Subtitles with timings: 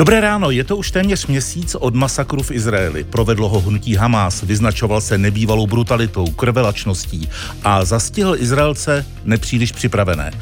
[0.00, 3.04] Dobré ráno, je to už téměř měsíc od masakru v Izraeli.
[3.04, 7.28] Provedlo ho hnutí Hamas, vyznačoval se nebývalou brutalitou, krvelačností
[7.64, 10.32] a zastihl Izraelce nepříliš připravené.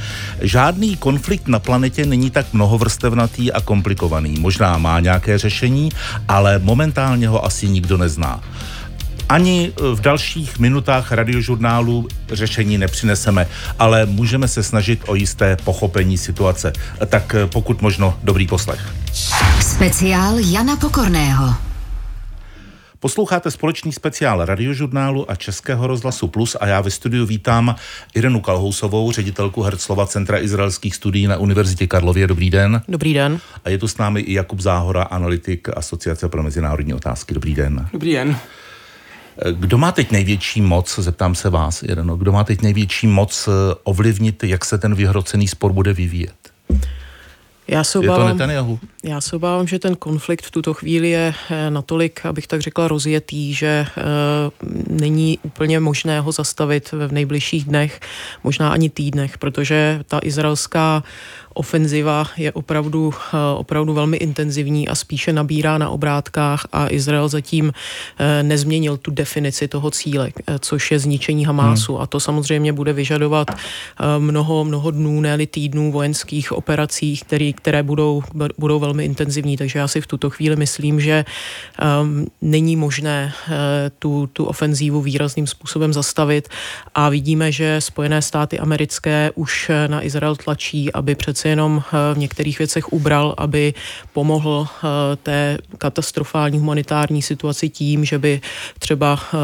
[0.40, 4.36] Žádný konflikt na planetě není tak mnohovrstevnatý a komplikovaný.
[4.40, 5.88] Možná má nějaké řešení,
[6.28, 8.40] ale momentálně ho asi nikdo nezná.
[9.28, 13.46] Ani v dalších minutách radiožurnálu řešení nepřineseme,
[13.78, 16.72] ale můžeme se snažit o jisté pochopení situace.
[17.06, 18.80] Tak pokud možno, dobrý poslech.
[19.60, 21.54] Speciál Jana Pokorného.
[23.00, 27.74] Posloucháte společný speciál radiožurnálu a Českého rozhlasu Plus a já ve studiu vítám
[28.14, 32.26] Irenu Kalhousovou, ředitelku Herclova Centra izraelských studií na Univerzitě Karlově.
[32.26, 32.82] Dobrý den.
[32.88, 33.40] Dobrý den.
[33.64, 37.34] A je tu s námi i Jakub Záhora, analytik Asociace pro mezinárodní otázky.
[37.34, 37.88] Dobrý den.
[37.92, 38.36] Dobrý den.
[39.52, 43.74] Kdo má teď největší moc, zeptám se vás, Ireno, kdo má teď největší moc eh,
[43.84, 46.34] ovlivnit, jak se ten vyhrocený spor bude vyvíjet?
[47.68, 48.78] Já se obávám?
[49.04, 52.88] Já se obávám, že ten konflikt v tuto chvíli je eh, natolik, abych tak řekla,
[52.88, 53.86] rozjetý, že e,
[54.90, 58.00] není úplně možné ho zastavit v nejbližších dnech,
[58.44, 61.02] možná ani týdnech, protože ta izraelská
[61.58, 67.72] ofenziva je opravdu, eh, opravdu velmi intenzivní a spíše nabírá na obrátkách a Izrael zatím
[68.18, 72.02] eh, nezměnil tu definici toho cíle, eh, což je zničení Hamásu hmm.
[72.02, 73.48] a to samozřejmě bude vyžadovat
[74.18, 78.22] mnoho, mnoho dnů, ne týdnů vojenských operací, který, které budou,
[78.58, 81.24] budou velmi intenzivní, takže já si v tuto chvíli myslím, že
[82.02, 83.54] um, není možné uh,
[83.98, 86.48] tu, tu ofenzívu výrazným způsobem zastavit.
[86.94, 92.18] A vidíme, že Spojené státy americké už na Izrael tlačí, aby přece jenom eh, v
[92.18, 93.74] některých věcech ubral, aby
[94.12, 98.40] pomohl eh, té katastrofální humanitární situaci tím, že by
[98.78, 99.36] třeba eh,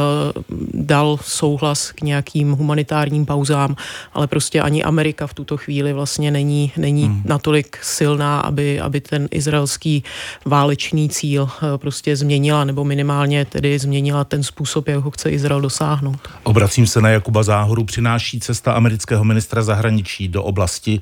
[0.75, 3.77] dal souhlas k nějakým humanitárním pauzám,
[4.13, 7.23] ale prostě ani Amerika v tuto chvíli vlastně není, není hmm.
[7.25, 10.05] natolik silná, aby, aby ten izraelský
[10.45, 16.29] válečný cíl prostě změnila, nebo minimálně tedy změnila ten způsob, jak ho chce Izrael dosáhnout.
[16.43, 17.85] Obracím se na Jakuba Záhoru.
[17.85, 21.01] Přináší cesta amerického ministra zahraničí do oblasti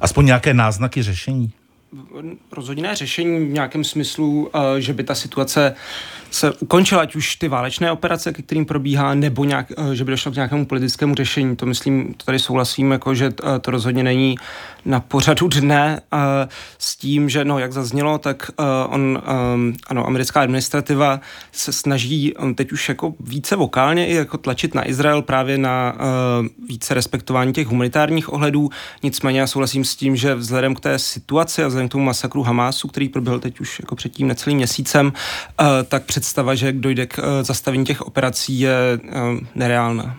[0.00, 1.52] aspoň nějaké náznaky řešení?
[2.52, 5.74] Rozhodně řešení v nějakém smyslu, eh, že by ta situace
[6.30, 10.10] se ukončila, ať už ty válečné operace, ke kterým probíhá, nebo nějak, eh, že by
[10.10, 11.56] došlo k nějakému politickému řešení.
[11.56, 14.34] To myslím, to tady souhlasím, jako, že eh, to rozhodně není
[14.84, 16.00] na pořadu dne
[16.78, 18.50] s tím, že, no, jak zaznělo, tak
[18.88, 19.22] on,
[19.86, 21.20] ano, americká administrativa
[21.52, 25.96] se snaží teď už jako více vokálně i jako tlačit na Izrael právě na
[26.68, 28.70] více respektování těch humanitárních ohledů.
[29.02, 32.42] Nicméně já souhlasím s tím, že vzhledem k té situaci a vzhledem k tomu masakru
[32.42, 35.12] Hamásu, který proběhl teď už jako předtím necelým měsícem,
[35.60, 39.00] eh, tak představa, že dojde k eh, zastavení těch operací je eh,
[39.54, 40.16] nereálná.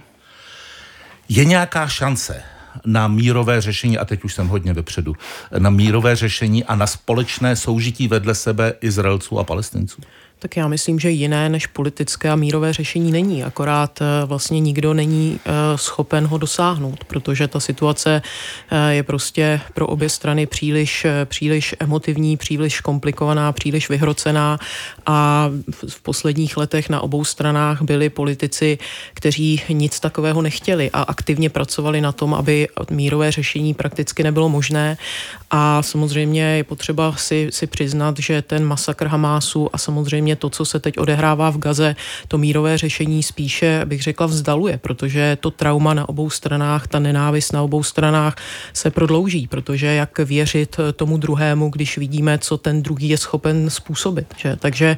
[1.29, 2.43] Je nějaká šance
[2.85, 5.15] na mírové řešení, a teď už jsem hodně vepředu,
[5.57, 10.01] na mírové řešení a na společné soužití vedle sebe Izraelců a Palestinců?
[10.41, 13.43] Tak já myslím, že jiné než politické a mírové řešení není.
[13.43, 18.21] Akorát eh, vlastně nikdo není eh, schopen ho dosáhnout, protože ta situace
[18.71, 24.59] eh, je prostě pro obě strany příliš, příliš emotivní, příliš komplikovaná, příliš vyhrocená
[25.05, 25.49] a
[25.89, 28.77] v posledních letech na obou stranách byli politici,
[29.13, 34.97] kteří nic takového nechtěli a aktivně pracovali na tom, aby mírové řešení prakticky nebylo možné.
[35.51, 40.49] A samozřejmě je potřeba si, si přiznat, že ten masakr Hamásu a samozřejmě samozřejmě to,
[40.49, 41.95] co se teď odehrává v Gaze,
[42.27, 47.53] to mírové řešení spíše, bych řekla, vzdaluje, protože to trauma na obou stranách, ta nenávist
[47.53, 48.35] na obou stranách
[48.73, 54.27] se prodlouží, protože jak věřit tomu druhému, když vidíme, co ten druhý je schopen způsobit.
[54.37, 54.55] Že?
[54.55, 54.97] Takže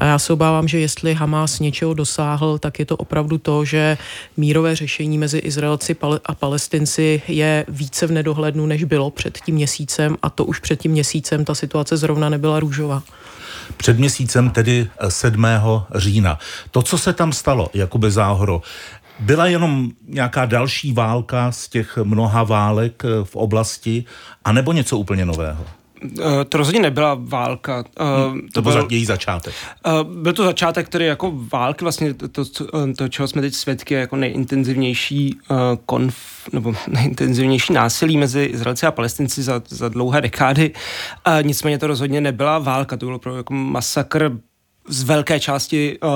[0.00, 3.98] já se obávám, že jestli Hamas něčeho dosáhl, tak je to opravdu to, že
[4.36, 10.16] mírové řešení mezi Izraelci a Palestinci je více v nedohlednu, než bylo před tím měsícem
[10.22, 13.02] a to už před tím měsícem ta situace zrovna nebyla růžová
[13.76, 15.44] před měsícem, tedy 7.
[15.44, 15.60] Eh,
[15.94, 16.38] října.
[16.70, 18.62] To, co se tam stalo, Jakube Záhoro,
[19.18, 24.04] byla jenom nějaká další válka z těch mnoha válek eh, v oblasti,
[24.44, 25.66] anebo něco úplně nového?
[26.20, 27.84] Eh, to rozhodně nebyla válka.
[27.98, 29.54] Hmm, to, to byl její začátek.
[30.02, 32.44] Byl to začátek, který jako války, vlastně to, to,
[32.96, 35.38] to čeho jsme teď svědky, jako nejintenzivnější
[35.86, 36.16] konf,
[36.52, 40.72] nebo nejintenzivnější násilí mezi Izraelci a Palestinci za, za dlouhé dekády.
[41.42, 44.32] Nicméně to rozhodně nebyla válka, to bylo pro jako masakr
[44.88, 46.10] z velké části uh,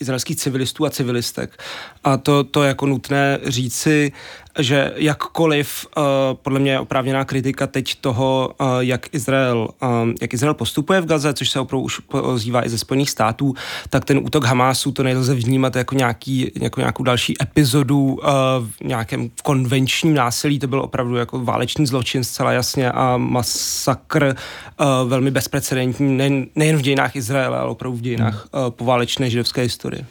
[0.00, 1.62] izraelských civilistů a civilistek.
[2.04, 4.12] A to, to je jako nutné říci.
[4.58, 6.02] Že jakkoliv uh,
[6.42, 9.68] podle mě je oprávněná kritika teď toho, uh, jak Izrael,
[10.02, 13.54] um, jak Izrael postupuje v Gaze, což se opravdu už ozývá i ze Spojených států,
[13.90, 18.18] tak ten útok Hamásu to nelze vnímat jako, nějaký, jako nějakou další epizodu uh,
[18.60, 24.36] v nějakém konvenčním násilí, to byl opravdu jako válečný zločin zcela jasně a masakr
[24.80, 29.62] uh, velmi bezprecedentní, nejen, nejen v dějinách Izraele, ale opravdu v dějinách uh, poválečné židovské
[29.62, 30.06] historie.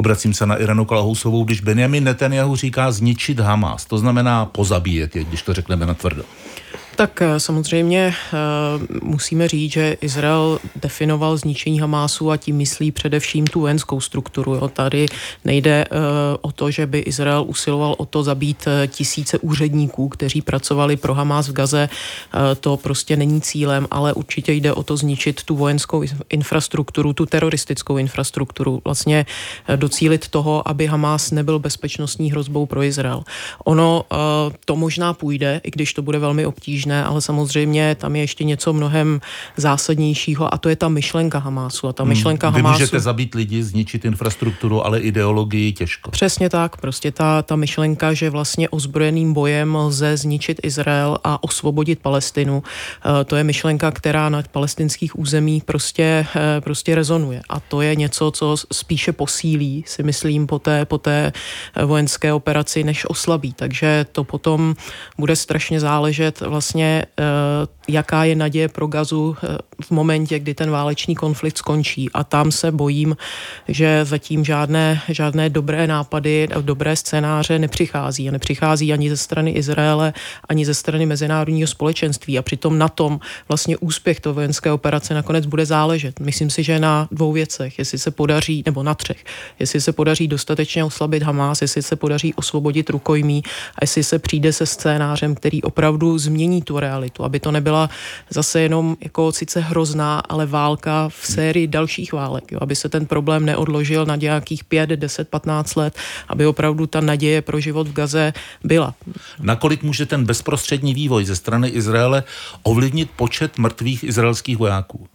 [0.00, 5.24] Obracím se na Irenu Kalahousovou, když Benjamin Netanyahu říká zničit Hamas, to znamená pozabíjet je,
[5.24, 6.22] když to řekneme na tvrdo.
[7.00, 8.36] Tak eh, samozřejmě eh,
[9.02, 14.54] musíme říct, že Izrael definoval zničení Hamásu a tím myslí především tu vojenskou strukturu.
[14.54, 14.68] Jo.
[14.68, 15.06] Tady
[15.44, 15.96] nejde eh,
[16.40, 21.48] o to, že by Izrael usiloval o to zabít tisíce úředníků, kteří pracovali pro Hamás
[21.48, 21.88] v Gaze.
[22.60, 27.96] To prostě není cílem, ale určitě jde o to zničit tu vojenskou infrastrukturu, tu teroristickou
[27.96, 28.82] infrastrukturu.
[28.84, 29.26] Vlastně
[29.76, 33.22] docílit toho, aby Hamás nebyl bezpečnostní hrozbou pro Izrael.
[33.64, 34.04] Ono
[34.64, 38.44] to možná půjde, i když to bude velmi obtížné obtížné, ale samozřejmě tam je ještě
[38.44, 39.20] něco mnohem
[39.56, 41.88] zásadnějšího a to je ta myšlenka Hamásu.
[41.88, 42.08] A ta hmm.
[42.08, 42.54] myšlenka hmm.
[42.54, 42.80] Vy Hamásu...
[42.80, 46.10] můžete zabít lidi, zničit infrastrukturu, ale ideologii těžko.
[46.10, 46.76] Přesně tak.
[46.76, 53.24] Prostě ta, ta myšlenka, že vlastně ozbrojeným bojem lze zničit Izrael a osvobodit Palestinu, eh,
[53.24, 57.42] to je myšlenka, která na palestinských územích prostě, eh, prostě rezonuje.
[57.48, 62.32] A to je něco, co spíše posílí, si myslím, po té, po té eh, vojenské
[62.32, 63.52] operaci, než oslabí.
[63.52, 64.74] Takže to potom
[65.18, 67.06] bude strašně záležet vlastně vlastně,
[67.88, 72.10] jaká je naděje pro gazu eh, v momentě, kdy ten válečný konflikt skončí.
[72.14, 73.16] A tam se bojím,
[73.68, 78.28] že zatím žádné, žádné dobré nápady, dobré scénáře nepřichází.
[78.28, 80.12] A nepřichází ani ze strany Izraele,
[80.48, 82.38] ani ze strany mezinárodního společenství.
[82.38, 86.20] A přitom na tom vlastně úspěch to vojenské operace nakonec bude záležet.
[86.20, 89.24] Myslím si, že na dvou věcech, jestli se podaří, nebo na třech,
[89.58, 93.42] jestli se podaří dostatečně oslabit Hamás, jestli se podaří osvobodit rukojmí
[93.74, 97.90] a jestli se přijde se scénářem, který opravdu změní tu realitu, aby to nebyla
[98.30, 103.06] zase jenom jako sice hrozná, ale válka v sérii dalších válek, jo, aby se ten
[103.06, 105.96] problém neodložil na nějakých 5, 10, 15 let,
[106.28, 108.32] aby opravdu ta naděje pro život v Gaze
[108.64, 108.94] byla.
[109.40, 112.22] Nakolik může ten bezprostřední vývoj ze strany Izraele
[112.62, 115.08] ovlivnit počet mrtvých izraelských vojáků?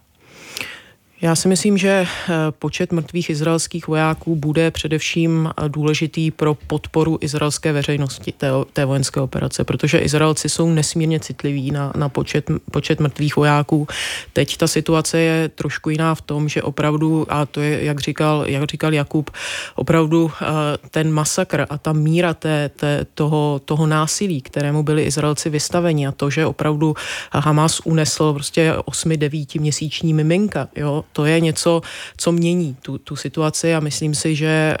[1.22, 7.18] Já si myslím, že eh, počet mrtvých izraelských vojáků bude především eh, důležitý pro podporu
[7.20, 13.00] izraelské veřejnosti té, té vojenské operace, protože Izraelci jsou nesmírně citliví na, na počet, počet
[13.00, 13.86] mrtvých vojáků.
[14.32, 18.44] Teď ta situace je trošku jiná v tom, že opravdu, a to je, jak říkal,
[18.46, 19.30] jak říkal Jakub,
[19.74, 20.46] opravdu eh,
[20.90, 26.12] ten masakr a ta míra té, té, toho, toho násilí, kterému byli Izraelci vystaveni a
[26.12, 26.94] to, že opravdu
[27.32, 31.80] Hamas unesl prostě 8-9 měsíční miminka, jo, to je něco,
[32.16, 34.76] co mění tu, tu situaci a myslím si, že eh,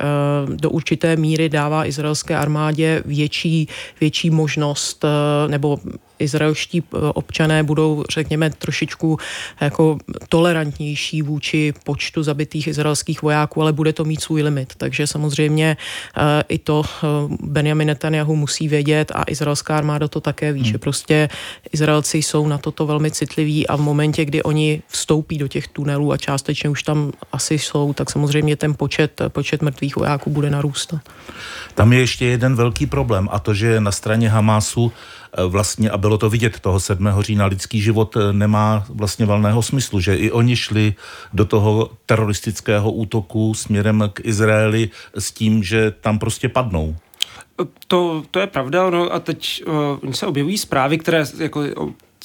[0.56, 3.68] do určité míry dává izraelské armádě větší,
[4.00, 5.78] větší možnost eh, nebo
[6.18, 9.18] izraelští eh, občané budou, řekněme, trošičku
[9.60, 9.98] jako
[10.28, 14.72] tolerantnější vůči počtu zabitých izraelských vojáků, ale bude to mít svůj limit.
[14.76, 15.76] Takže samozřejmě
[16.16, 17.06] eh, i to eh,
[17.40, 20.70] Benjamin Netanyahu musí vědět a izraelská armáda to také ví, hmm.
[20.72, 21.28] že prostě
[21.72, 26.12] Izraelci jsou na toto velmi citliví a v momentě, kdy oni vstoupí do těch tunelů
[26.12, 31.00] a částečně už tam asi jsou, tak samozřejmě ten počet, počet mrtvých vojáků bude narůstat.
[31.74, 34.92] Tam je ještě jeden velký problém a to, že na straně Hamásu
[35.46, 37.08] vlastně, a bylo to vidět toho 7.
[37.20, 40.94] října, lidský život eh, nemá vlastně valného smyslu, že i oni šli
[41.32, 46.96] do toho teroristického útoku směrem k Izraeli s tím, že tam prostě padnou.
[47.88, 49.64] To, to je pravda, no a teď
[50.04, 51.64] uh, se objevují zprávy, které jako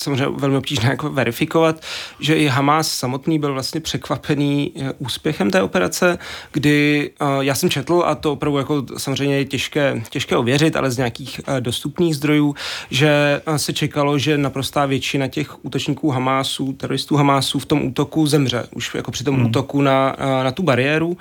[0.02, 1.82] samozřejmě velmi obtížné jako verifikovat,
[2.20, 6.18] že i Hamas samotný byl vlastně překvapený eh, úspěchem té operace,
[6.52, 10.92] kdy uh, já jsem četl, a to opravdu jako samozřejmě je těžké, těžké ověřit, ale
[10.92, 12.56] z nějakých uh, dostupných zdrojů,
[12.90, 18.68] že se čekalo, že naprostá většina těch útočníků Hamásu, teroristů Hamásu v tom útoku zemře,
[18.76, 19.46] už jako při tom hmm.
[19.46, 21.18] útoku na, na tu bariéru.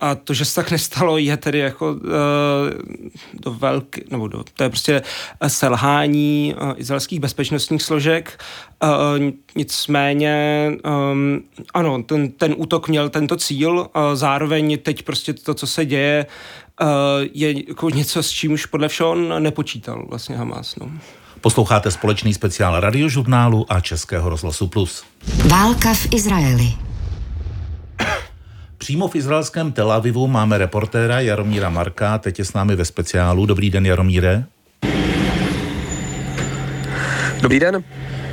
[0.00, 1.96] A to, že se tak nestalo, je tedy jako
[3.34, 5.02] do velké, nebo do, to je prostě
[5.46, 8.40] selhání izraelských bezpečnostních bezpečnostních složek.
[8.82, 10.70] Uh, nicméně,
[11.12, 11.40] um,
[11.74, 16.26] ano, ten, ten útok měl tento cíl, uh, zároveň teď prostě to, co se děje,
[16.82, 16.88] uh,
[17.32, 20.76] je jako něco, s čím už podle všeho on nepočítal vlastně Hamas.
[20.76, 20.90] No.
[21.40, 25.04] Posloucháte společný speciál radiožurnálu a Českého rozhlasu Plus.
[25.46, 26.68] Válka v Izraeli.
[28.78, 33.46] Přímo v izraelském Tel Avivu máme reportéra Jaromíra Marka, teď je s námi ve speciálu.
[33.46, 34.44] Dobrý den, Jaromíre.
[37.42, 37.84] Dobrý den.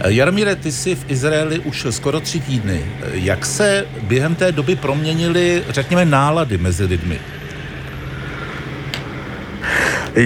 [0.07, 2.85] Jarmíre, ty jsi v Izraeli už skoro tři týdny.
[3.11, 7.19] Jak se během té doby proměnily, řekněme, nálady mezi lidmi?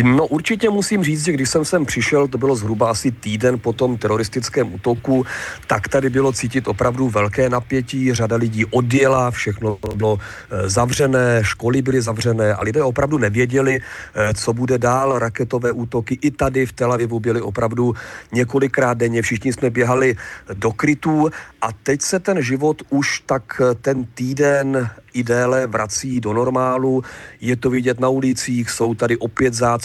[0.04, 3.74] No určitě musím říct, že když jsem sem přišel, to bylo zhruba asi týden po
[3.74, 5.25] tom teroristickém útoku,
[5.68, 11.82] tak tady bylo cítit opravdu velké napětí, řada lidí odjela, všechno bylo eh, zavřené, školy
[11.82, 16.74] byly zavřené a lidé opravdu nevěděli, eh, co bude dál, raketové útoky i tady v
[16.74, 17.94] Tel Avivu byly opravdu
[18.32, 20.16] několikrát denně, všichni jsme běhali
[20.54, 21.30] do krytů
[21.62, 27.04] a teď se ten život už tak eh, ten týden i déle vrací do normálu.
[27.42, 29.83] Je to vidět na ulicích, jsou tady opět zácpy.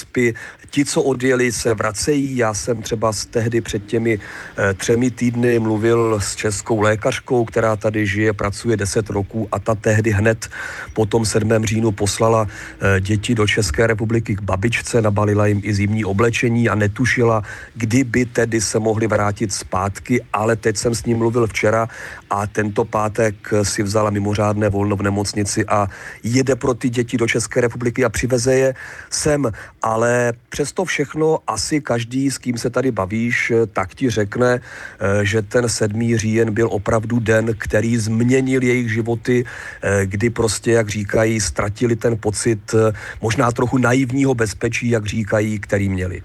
[0.71, 2.37] Ti, co odjeli, se vracejí.
[2.37, 8.07] Já jsem třeba tehdy před těmi eh, třemi týdny mluvil s českou lékařkou, která tady
[8.07, 10.49] žije, pracuje 10 roků a ta tehdy hned
[10.93, 11.65] po tom 7.
[11.65, 16.75] říjnu poslala eh, děti do České republiky k babičce, nabalila jim i zimní oblečení a
[16.75, 17.43] netušila,
[17.75, 21.89] kdyby tedy se mohli vrátit zpátky, ale teď jsem s ním mluvil včera
[22.31, 25.89] a tento pátek si vzala mimořádné volno v nemocnici a
[26.23, 28.75] jede pro ty děti do České republiky a přiveze je
[29.11, 29.51] sem.
[29.83, 35.43] Ale přesto všechno asi každý, s kým se tady bavíš, tak ti řekne, eh, že
[35.43, 36.19] ten 7.
[36.19, 42.17] říjen byl opravdu den, který změnil jejich životy, eh, kdy prostě, jak říkají, ztratili ten
[42.19, 42.93] pocit eh,
[43.23, 46.23] možná trochu naivního bezpečí, jak říkají, který měli.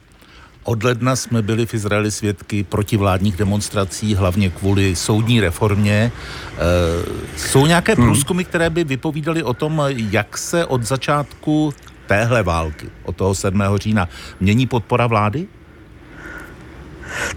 [0.64, 6.12] Od ledna jsme byli v Izraeli svědky protivládních demonstrací, hlavně kvůli soudní reformě.
[6.12, 6.12] E,
[7.38, 8.06] jsou nějaké hmm.
[8.06, 11.74] průzkumy, které by vypovídaly o tom, jak se od začátku
[12.08, 13.62] téhle války, od toho 7.
[13.76, 15.48] října, mění podpora vlády?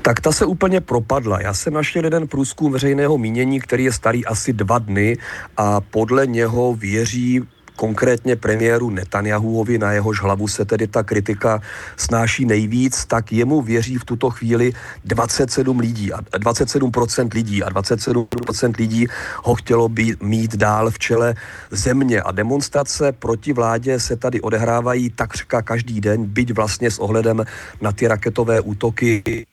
[0.02, 1.40] tak ta se úplně propadla.
[1.40, 5.16] Já jsem našel jeden průzkum veřejného mínění, který je starý asi dva dny
[5.56, 7.42] a podle něho věří
[7.76, 11.61] konkrétně premiéru Netanyahuovi, na jehož hlavu se tedy ta kritika
[11.97, 14.73] snáší nejvíc, tak jemu věří v tuto chvíli
[15.04, 19.06] 27 lidí a 27% lidí a 27% lidí
[19.45, 21.35] ho chtělo být, mít dál v čele
[21.71, 22.23] země.
[22.23, 27.45] A demonstrace proti vládě se tady odehrávají takřka každý den, byť vlastně s ohledem
[27.80, 29.47] na ty raketové útoky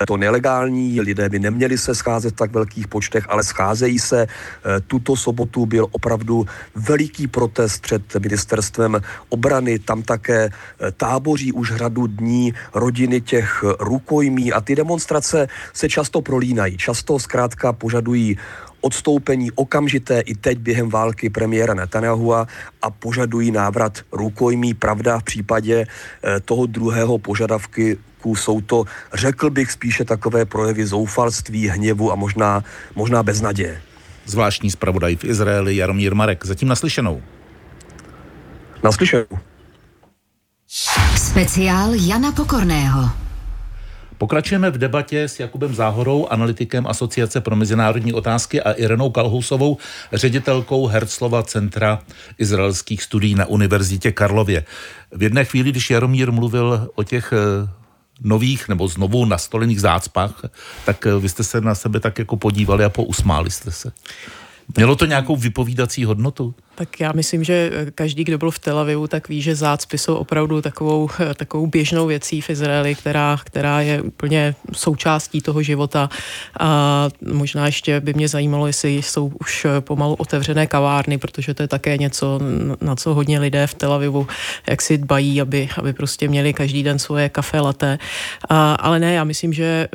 [0.00, 4.26] je to nelegální, lidé by neměli se scházet v tak velkých počtech, ale scházejí se.
[4.26, 11.74] Eh, tuto sobotu byl opravdu veliký protest před ministerstvem obrany, tam také eh, táboří už
[11.74, 16.76] řadu dní rodiny těch rukojmí a ty demonstrace se často prolínají.
[16.76, 18.38] Často zkrátka požadují
[18.80, 22.46] odstoupení okamžité i teď během války premiéra Netanyahua
[22.82, 24.74] a požadují návrat rukojmí.
[24.74, 31.68] Pravda v případě eh, toho druhého požadavky jsou to, řekl bych, spíše takové projevy zoufalství,
[31.68, 32.64] hněvu a možná,
[32.94, 33.82] možná beznaděje.
[34.26, 36.46] Zvláštní zpravodaj v Izraeli Jaromír Marek.
[36.46, 37.22] Zatím naslyšenou.
[38.82, 39.38] Naslyšenou.
[41.16, 43.10] Speciál Jana Pokorného.
[44.18, 49.76] Pokračujeme v debatě s Jakubem Záhorou, analytikem Asociace pro mezinárodní otázky a Irenou Kalhousovou,
[50.12, 51.98] ředitelkou Herzlova Centra
[52.38, 54.64] izraelských studií na Univerzitě Karlově.
[55.12, 57.68] V jedné chvíli, když Jaromír mluvil o těch eh,
[58.24, 60.44] nových nebo znovu nastolených zácpách,
[60.84, 63.92] tak eh, vy jste se na sebe tak jako podívali a pousmáli jste se.
[64.76, 66.54] Mělo to nějakou vypovídací hodnotu?
[66.74, 70.14] Tak já myslím, že každý, kdo byl v Tel Avivu, tak ví, že zácpy jsou
[70.14, 76.10] opravdu takovou, takovou běžnou věcí v Izraeli, která, která je úplně součástí toho života.
[76.60, 81.68] A možná ještě by mě zajímalo, jestli jsou už pomalu otevřené kavárny, protože to je
[81.68, 82.40] také něco,
[82.80, 84.26] na co hodně lidé v Tel Avivu
[84.68, 87.98] jak si dbají, aby, aby prostě měli každý den svoje kafe latte.
[88.48, 89.88] A, ale ne, já myslím, že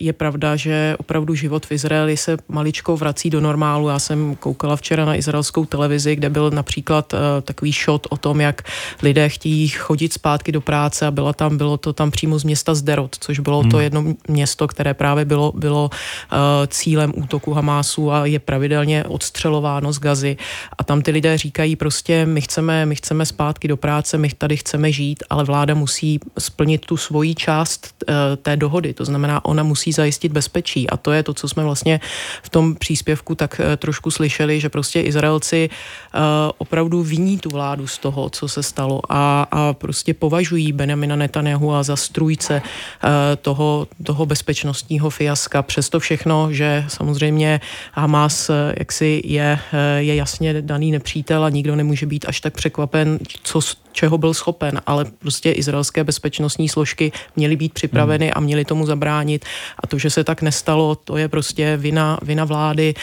[0.00, 3.88] je pravda, že opravdu život v Izraeli se maličko vrací do normálu.
[3.88, 8.40] Já jsem koukala včera na izraelskou televizi, kde byl například uh, takový shot o tom,
[8.40, 8.62] jak
[9.02, 12.74] lidé chtějí chodit zpátky do práce a bylo tam, bylo to tam přímo z města
[12.74, 13.70] Zderot, což bylo hmm.
[13.70, 19.92] to jedno město, které právě bylo, bylo uh, cílem útoku Hamásu a je pravidelně odstřelováno
[19.92, 20.36] z gazy.
[20.78, 24.56] A tam ty lidé říkají prostě, my chceme, my chceme zpátky do práce, my tady
[24.56, 29.62] chceme žít, ale vláda musí splnit tu svoji část uh, té dohody, to znamená, ona
[29.62, 30.90] musí zajistit bezpečí.
[30.90, 32.00] A to je to, co jsme vlastně
[32.42, 35.70] v tom příspěvku tak trošku slyšeli, že prostě Izraelci
[36.13, 36.13] Eh,
[36.58, 41.74] opravdu viní tu vládu z toho, co se stalo a, a prostě považují Benjamina Netanyahu
[41.74, 45.62] a za strůjce eh, toho, toho bezpečnostního fiaska.
[45.62, 47.60] Přesto všechno, že samozřejmě
[47.92, 49.58] Hamas eh, jaksi je,
[49.98, 53.60] je jasně daný nepřítel a nikdo nemůže být až tak překvapen, co
[53.94, 59.44] čeho byl schopen, ale prostě izraelské bezpečnostní složky měly být připraveny a měly tomu zabránit.
[59.78, 62.94] A to, že se tak nestalo, to je prostě vina, vina vlády.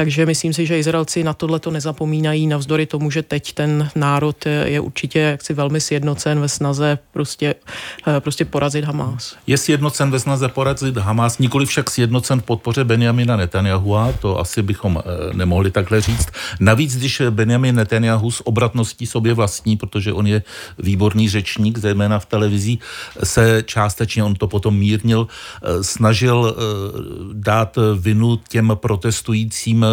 [0.00, 4.46] Takže myslím si, že Izraelci na tohle to nezapomínají, navzdory tomu, že teď ten národ
[4.64, 7.54] je určitě jaksi velmi sjednocen ve snaze prostě,
[8.06, 9.36] eh, prostě porazit Hamas.
[9.46, 14.62] Je sjednocen ve snaze porazit Hamas, nikoli však sjednocen v podpoře Benjamina Netanyahua, to asi
[14.62, 16.28] bychom eh, nemohli takhle říct.
[16.60, 20.29] Navíc, když Benjamin Netanyahu s obratností sobě vlastní, protože on je
[20.78, 22.78] výborný řečník, zejména v televizi,
[23.24, 25.26] se částečně, on to potom mírnil,
[25.82, 26.56] snažil
[27.32, 29.86] dát vinu těm protestujícím,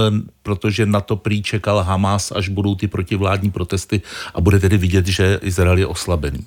[0.44, 4.02] protože na to prý čekal Hamas, až budou ty protivládní protesty
[4.34, 6.46] a bude tedy vidět, že Izrael je oslabený.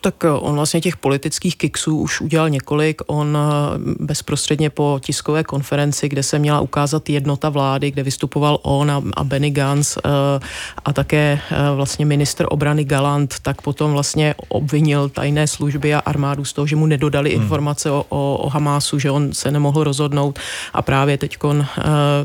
[0.00, 3.02] Tak eh, on vlastně těch politických kiksů už udělal několik.
[3.06, 8.90] On eh, bezprostředně po tiskové konferenci, kde se měla ukázat jednota vlády, kde vystupoval on
[8.90, 10.00] a, a Benny Gantz eh,
[10.84, 11.40] a také
[11.74, 16.76] vlastně minister obrany Galant, tak potom vlastně obvinil tajné služby a armádu z toho, že
[16.76, 17.42] mu nedodali hmm.
[17.42, 20.38] informace o, o, o Hamásu, že on se nemohl rozhodnout
[20.72, 21.38] a právě teď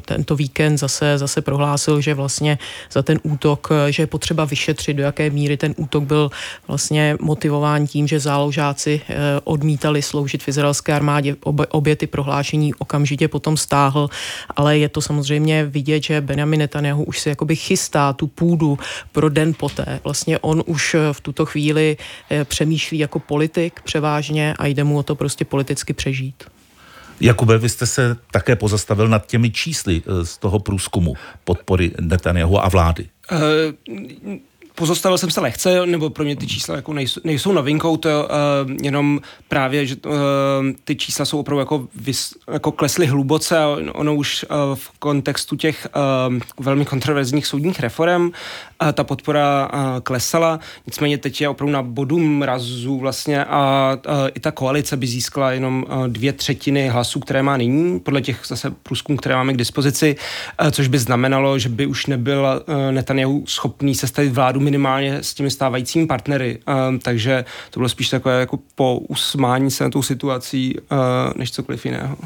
[0.02, 2.58] tento víkend zase, zase prohlásil, že vlastně
[2.92, 6.32] za ten útok, že je potřeba vyšetřit, do jaké míry ten útok byl
[6.68, 11.36] vlastně motivován motivován tím, že záložáci eh, odmítali sloužit v izraelské armádě.
[11.44, 14.10] Obě, obě ty prohlášení okamžitě potom stáhl,
[14.56, 18.78] ale je to samozřejmě vidět, že Benjamin Netanyahu už si jakoby chystá tu půdu
[19.12, 20.00] pro den poté.
[20.04, 21.98] Vlastně on už eh, v tuto chvíli
[22.30, 26.44] eh, přemýšlí jako politik převážně a jde mu o to prostě politicky přežít.
[27.20, 32.70] Jakube, vy jste se také pozastavil nad těmi čísly z toho průzkumu podpory Netanyahu a
[32.70, 33.08] vlády.
[33.32, 33.40] Uh,
[34.76, 38.72] Pozostavil jsem se lehce, nebo pro mě ty čísla jako nejsou, nejsou novinkou, to uh,
[38.82, 40.12] jenom právě, že uh,
[40.84, 45.56] ty čísla jsou opravdu jako, vys, jako klesly hluboce a ono už uh, v kontextu
[45.56, 45.88] těch
[46.28, 48.32] uh, velmi kontroverzních soudních reform
[48.94, 49.70] ta podpora
[50.04, 53.92] klesala, nicméně teď je opravdu na bodu mrazu vlastně a
[54.34, 58.72] i ta koalice by získala jenom dvě třetiny hlasů, které má nyní, podle těch zase
[58.84, 60.16] průzkumů, které máme k dispozici,
[60.72, 66.08] což by znamenalo, že by už nebyl Netanyahu schopný sestavit vládu minimálně s těmi stávajícími
[66.08, 66.60] partnery.
[67.02, 70.76] Takže to bylo spíš takové jako po usmání se na tou situací,
[71.36, 72.18] než cokoliv jiného.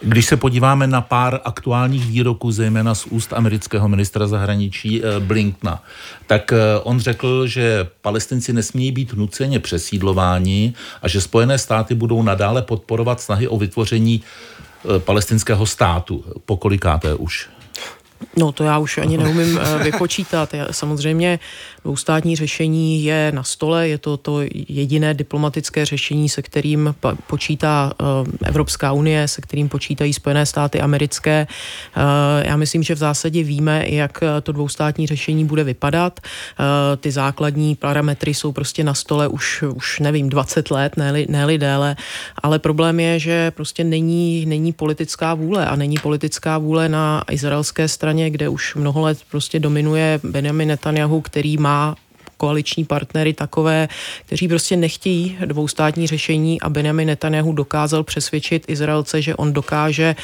[0.00, 5.82] Když se podíváme na pár aktuálních výroků, zejména z úst amerického ministra zahraničí uh, Blinkna,
[6.26, 12.22] tak uh, on řekl, že palestinci nesmí být nuceně přesídlováni a že Spojené státy budou
[12.22, 14.22] nadále podporovat snahy o vytvoření
[14.98, 16.24] palestinského státu.
[16.44, 17.48] Pokolikáté už?
[18.36, 20.54] No to já už ani neumím vypočítat.
[20.70, 21.38] Samozřejmě
[21.84, 26.94] Dvoustátní řešení je na stole, je to to jediné diplomatické řešení, se kterým
[27.26, 28.04] počítá eh,
[28.48, 31.46] Evropská unie, se kterým počítají Spojené státy americké.
[31.96, 36.20] Eh, já myslím, že v zásadě víme, jak to dvoustátní řešení bude vypadat.
[36.22, 41.58] Eh, ty základní parametry jsou prostě na stole už, už nevím, 20 let, ne-li, ne
[41.58, 41.96] déle,
[42.42, 47.88] ale problém je, že prostě není, není politická vůle a není politická vůle na izraelské
[47.88, 51.96] straně, kde už mnoho let prostě dominuje Benjamin Netanyahu, který má
[52.42, 53.88] koaliční partnery takové,
[54.26, 60.16] kteří prostě nechtějí dvoustátní řešení a Benjamin Netanyahu dokázal přesvědčit Izraelce, že on dokáže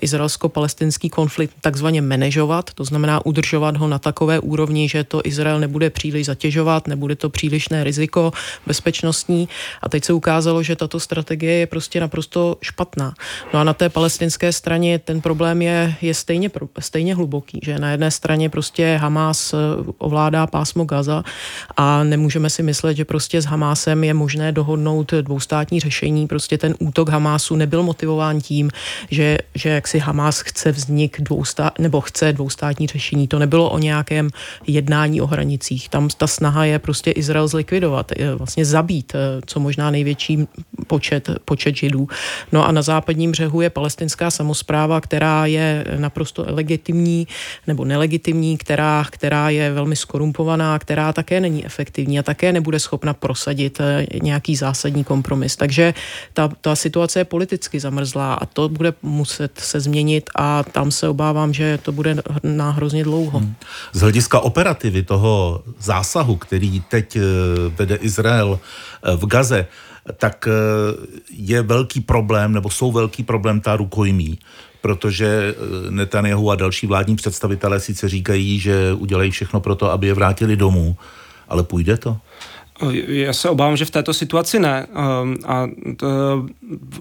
[0.00, 5.90] izraelsko-palestinský konflikt takzvaně manažovat, to znamená udržovat ho na takové úrovni, že to Izrael nebude
[5.90, 8.32] příliš zatěžovat, nebude to přílišné riziko
[8.66, 9.48] bezpečnostní.
[9.82, 13.14] A teď se ukázalo, že tato strategie je prostě naprosto špatná.
[13.54, 17.90] No a na té palestinské straně ten problém je, je stejně, stejně hluboký, že na
[17.90, 19.54] jedné straně prostě Hamas
[19.98, 21.24] ovládá pásmo Gaza,
[21.76, 26.26] a nemůžeme si myslet, že prostě s Hamásem je možné dohodnout dvoustátní řešení.
[26.26, 28.70] Prostě ten útok Hamásu nebyl motivován tím,
[29.10, 33.28] že, že jak si Hamás chce vznik dvoustát, nebo chce dvoustátní řešení.
[33.28, 34.30] To nebylo o nějakém
[34.66, 35.88] jednání o hranicích.
[35.88, 40.46] Tam ta snaha je prostě Izrael zlikvidovat, vlastně zabít eh, co možná největší
[40.86, 42.08] počet, počet židů.
[42.52, 47.26] No a na západním břehu je palestinská samozpráva, která je naprosto legitimní
[47.66, 53.12] nebo nelegitimní, která, která je velmi skorumpovaná, která také není efektivní a také nebude schopna
[53.14, 55.56] prosadit eh, nějaký zásadní kompromis.
[55.56, 55.94] Takže
[56.32, 61.08] ta, ta situace je politicky zamrzlá a to bude muset se změnit a tam se
[61.08, 63.38] obávám, že to bude na hrozně dlouho.
[63.38, 63.54] Hmm.
[63.92, 67.20] Z hlediska operativy toho zásahu, který teď eh,
[67.76, 69.66] vede Izrael eh, v Gaze,
[70.16, 70.48] tak
[71.30, 74.38] je velký problém, nebo jsou velký problém ta rukojmí
[74.80, 75.54] protože
[75.90, 80.56] Netanyahu a další vládní představitelé sice říkají, že udělají všechno pro to, aby je vrátili
[80.56, 80.96] domů,
[81.48, 82.16] ale půjde to?
[83.08, 84.86] Já se obávám, že v této situaci ne.
[84.94, 86.06] Ehm, a to,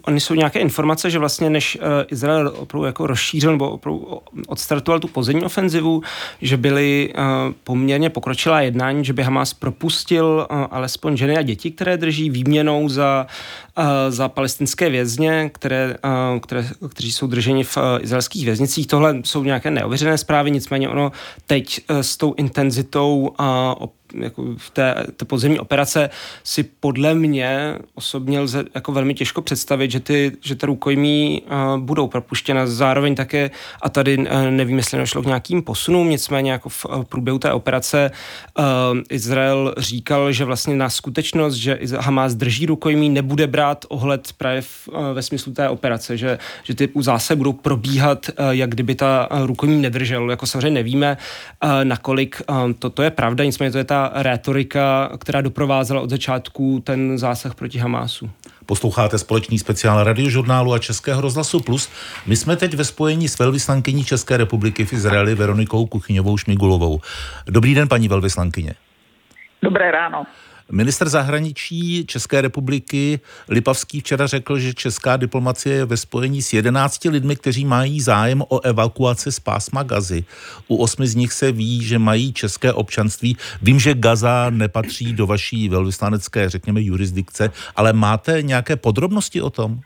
[0.01, 4.99] oni jsou nějaké informace, že vlastně než eh, Izrael opravdu jako rozšířil nebo opravdu odstartoval
[4.99, 6.01] tu pozemní ofenzivu,
[6.41, 7.21] že byly eh,
[7.63, 12.89] poměrně pokročilá jednání, že by Hamas propustil eh, alespoň ženy a děti, které drží výměnou
[12.89, 13.27] za,
[14.09, 15.95] za palestinské vězně, které,
[16.41, 18.87] které, kteří jsou drženi v izraelských věznicích.
[18.87, 21.11] Tohle jsou nějaké neověřené zprávy, nicméně ono
[21.47, 23.31] teď s tou intenzitou
[24.15, 26.09] jako v té, té podzemní operace
[26.43, 31.77] si podle mě osobně lze jako velmi těžko představit, že ty, že ty rukojmí uh,
[31.77, 32.67] budou propuštěna.
[32.67, 37.03] Zároveň také, a tady uh, nevím, jestli nešlo k nějakým posunům, nicméně jako v uh,
[37.03, 38.11] průběhu té operace
[38.59, 38.63] uh,
[39.09, 44.87] Izrael říkal, že vlastně na skutečnost, že Hamas drží rukojmí, nebude brát ohled právě v,
[44.87, 49.27] uh, ve smyslu té operace, že, že ty zase budou probíhat, uh, jak kdyby ta
[49.31, 50.29] uh, rukojmí nedržel.
[50.29, 51.17] Jako samozřejmě nevíme,
[51.63, 56.09] uh, nakolik uh, to, to je pravda, nicméně to je ta rétorika, která doprovázela od
[56.09, 58.29] začátku ten zásah proti Hamásu.
[58.65, 61.89] Posloucháte společný speciál radiožurnálu a Českého rozhlasu Plus.
[62.25, 66.99] My jsme teď ve spojení s velvyslankyní České republiky v Izraeli Veronikou Kuchyňovou Šmigulovou.
[67.47, 68.73] Dobrý den, paní velvyslankyně.
[69.61, 70.25] Dobré ráno.
[70.71, 77.05] Minister zahraničí České republiky Lipavský včera řekl, že česká diplomacie je ve spojení s 11
[77.05, 80.25] lidmi, kteří mají zájem o evakuaci z pásma Gazy.
[80.67, 83.37] U osmi z nich se ví, že mají české občanství.
[83.61, 89.81] Vím, že Gaza nepatří do vaší velvyslanecké, řekněme, jurisdikce, ale máte nějaké podrobnosti o tom?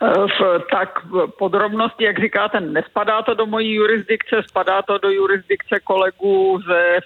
[0.00, 0.98] V tak
[1.38, 6.98] podrobnosti, jak říkáte, nespadá to do mojí jurisdikce, spadá to do jurisdikce kolegů ze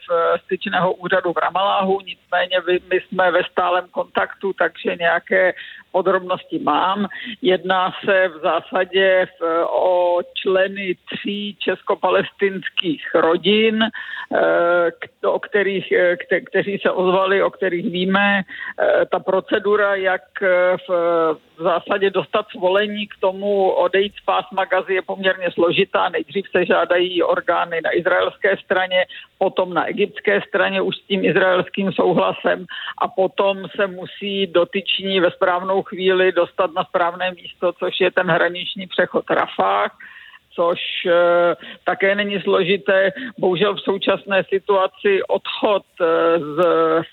[0.44, 2.56] styčného úřadu v Ramaláhu, nicméně
[2.90, 5.52] my jsme ve stálem kontaktu, takže nějaké
[5.92, 7.06] podrobnosti mám.
[7.42, 16.40] Jedná se v zásadě v, o členy tří českopalestinských rodin, eh, o kterých, eh, kte,
[16.40, 18.42] kteří se ozvali, o kterých víme.
[18.42, 20.22] Eh, ta procedura, jak
[20.88, 20.90] v,
[21.60, 26.08] v zásadě dostat svolení k tomu odejít z pásma gazy je poměrně složitá.
[26.08, 29.06] Nejdřív se žádají orgány na izraelské straně,
[29.38, 32.66] potom na egyptské straně už s tím izraelským souhlasem
[32.98, 38.26] a potom se musí dotyční ve správnou chvíli dostat na správné místo, což je ten
[38.30, 39.96] hraniční přechod Rafah
[40.54, 41.12] což e,
[41.84, 43.12] také není složité.
[43.38, 46.04] Bohužel v současné situaci odchod e,
[46.38, 46.58] z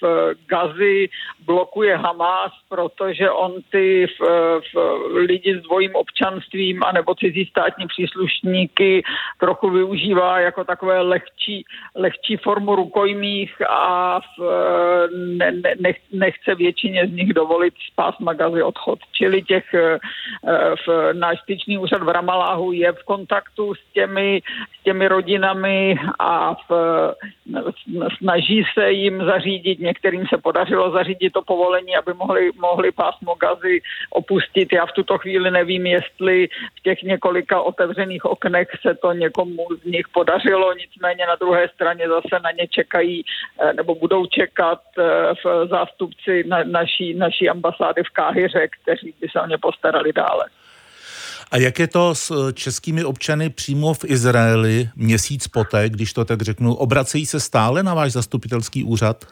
[0.01, 1.09] v Gazy
[1.45, 4.21] blokuje Hamas, protože on ty v,
[4.73, 4.75] v
[5.15, 9.03] lidi s dvojím občanstvím anebo cizí státní příslušníky
[9.39, 14.41] trochu využívá jako takové lehčí, lehčí formu rukojmích a v,
[15.37, 18.99] ne, ne, nechce většině z nich dovolit z pásma Gazy odchod.
[19.11, 19.99] Čili těch e,
[20.87, 24.41] v, náš styčný úřad v Ramaláhu je v kontaktu kontaktu s těmi,
[24.79, 26.71] s těmi rodinami a v,
[28.17, 33.81] snaží se jim zařídit, některým se podařilo zařídit to povolení, aby mohli, mohli pásmo gazy
[34.09, 34.73] opustit.
[34.73, 36.47] Já v tuto chvíli nevím, jestli
[36.79, 42.07] v těch několika otevřených oknech se to někomu z nich podařilo, nicméně na druhé straně
[42.07, 43.23] zase na ně čekají
[43.59, 45.03] eh, nebo budou čekat eh,
[45.43, 50.45] v zástupci na, naší, naší ambasády v Káhyře, kteří by se o ně postarali dále.
[51.51, 56.25] A jak je to s eh, českými občany přímo v Izraeli měsíc poté, když to
[56.25, 59.25] tak řeknu, obracejí se stále na váš zastupitelský úřad?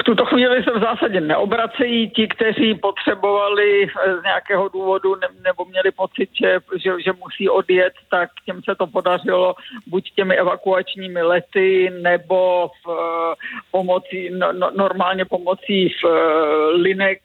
[0.00, 5.28] V tuto chvíli se v zásadě neobracejí ti, kteří potřebovali eh, z nějakého důvodu ne,
[5.44, 9.54] nebo měli pocit, že, že, že musí odjet, tak těm se to podařilo
[9.86, 13.34] buď těmi evakuačními lety nebo v eh,
[13.70, 16.04] pomocí, no, no, normálně pomocí v
[16.72, 17.20] linek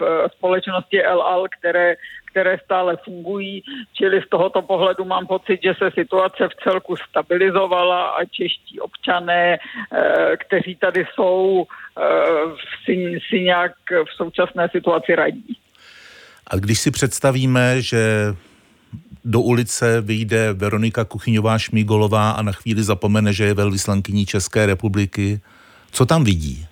[0.00, 1.96] v společnosti El Al, které
[2.32, 8.06] které stále fungují, čili z tohoto pohledu mám pocit, že se situace v celku stabilizovala
[8.16, 12.02] a čeští občané, eh, kteří tady jsou, eh,
[12.84, 15.56] si, si nějak v současné situaci radí.
[16.46, 18.02] A když si představíme, že
[19.24, 25.40] do ulice vyjde Veronika Kuchyňová Šmígolová a na chvíli zapomene, že je velvyslankyní České republiky,
[25.90, 26.66] co tam vidí?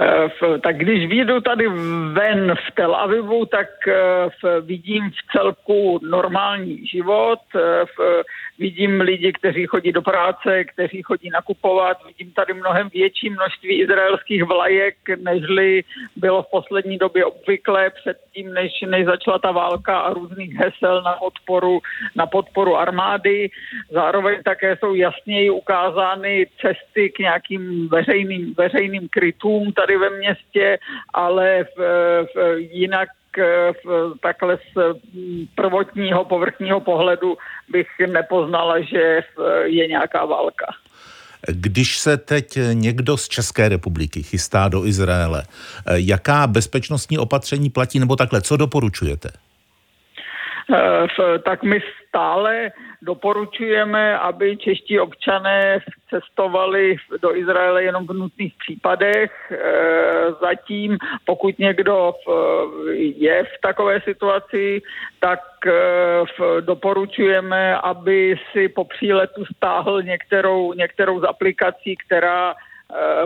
[0.00, 1.68] Eh, tak když vyjdu tady
[2.12, 7.84] ven v Tel Avivu, tak eh, vidím v celku normální život, eh,
[8.58, 14.44] vidím lidi, kteří chodí do práce, kteří chodí nakupovat, vidím tady mnohem větší množství izraelských
[14.44, 15.84] vlajek, nežli
[16.16, 21.12] bylo v poslední době obvyklé předtím, než, než začala ta válka a různých hesel na
[21.12, 21.80] podporu,
[22.16, 23.50] na podporu armády.
[23.90, 29.72] Zároveň také jsou jasněji ukázány cesty k nějakým veřejným, veřejným krytům.
[29.72, 30.78] Tady ve městě,
[31.14, 31.78] ale v,
[32.34, 33.08] v, jinak
[33.84, 34.98] v, takhle z
[35.54, 37.36] prvotního povrchního pohledu
[37.68, 39.20] bych nepoznala, že
[39.64, 40.66] je nějaká válka.
[41.48, 45.42] Když se teď někdo z České republiky chystá do Izraele,
[45.94, 49.28] jaká bezpečnostní opatření platí nebo takhle, co doporučujete?
[51.44, 52.70] tak my stále
[53.02, 55.80] doporučujeme, aby čeští občané
[56.10, 59.52] cestovali do Izraele jenom v nutných případech.
[60.40, 62.14] Zatím, pokud někdo
[62.94, 64.82] je v takové situaci,
[65.20, 65.40] tak
[66.60, 72.54] doporučujeme, aby si po příletu stáhl některou, některou z aplikací, která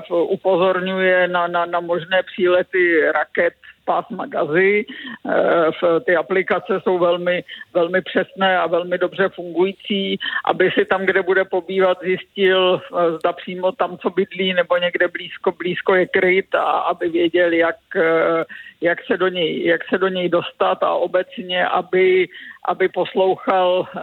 [0.09, 4.85] upozorňuje na, na, na možné přílety raket pásma gazy.
[5.31, 11.23] Eh, ty aplikace jsou velmi, velmi přesné a velmi dobře fungující, aby si tam, kde
[11.23, 16.55] bude pobývat, zjistil, eh, zda přímo tam, co bydlí, nebo někde blízko, blízko je kryt
[16.55, 18.45] a aby věděl, jak, eh,
[18.83, 22.29] jak, se, do něj, jak se do něj dostat a obecně, aby
[22.68, 24.01] aby poslouchal eh,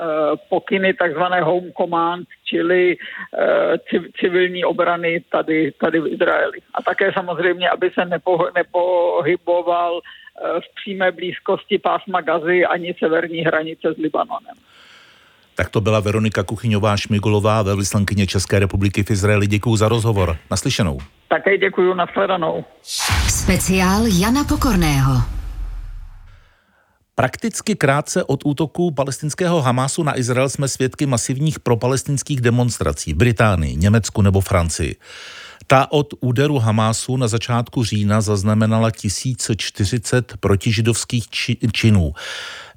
[0.50, 6.60] pokyny takzvané home command, čili eh, civilní obrany tady, tady v Izraeli.
[6.74, 13.39] A také samozřejmě, aby se nepo, nepohyboval eh, v přímé blízkosti pásma Gazy ani severní
[13.39, 14.56] hranice s Libanonem.
[15.56, 19.48] Tak to byla Veronika Kuchyňová Šmigulová, velvyslankyně České republiky v Izraeli.
[19.48, 20.38] Děkuji za rozhovor.
[20.52, 21.19] Naslyšenou.
[21.30, 22.65] Také děkuji, nashledanou.
[23.28, 25.13] Speciál Jana Pokorného.
[27.15, 33.76] Prakticky krátce od útoku palestinského Hamásu na Izrael jsme svědky masivních propalestinských demonstrací v Británii,
[33.76, 34.96] Německu nebo Francii.
[35.67, 41.30] Ta od úderu Hamásu na začátku října zaznamenala 1040 protižidovských
[41.72, 42.13] činů.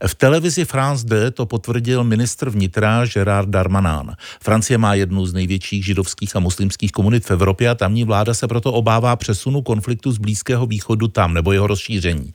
[0.06, 4.12] V televizi France 2 to potvrdil ministr vnitra Gerard Darmanin.
[4.42, 8.48] Francie má jednu z největších židovských a muslimských komunit v Evropě a tamní vláda se
[8.48, 12.34] proto obává přesunu konfliktu z Blízkého východu tam nebo jeho rozšíření.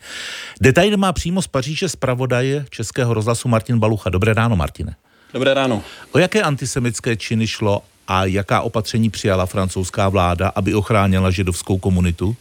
[0.62, 4.10] Detaily má přímo z Paříže zpravodaj Českého rozhlasu Martin Balucha.
[4.10, 4.96] Dobré ráno, Martine.
[5.34, 5.84] Dobré ráno.
[6.12, 12.36] O jaké antisemické činy šlo a jaká opatření přijala francouzská vláda, aby ochránila židovskou komunitu?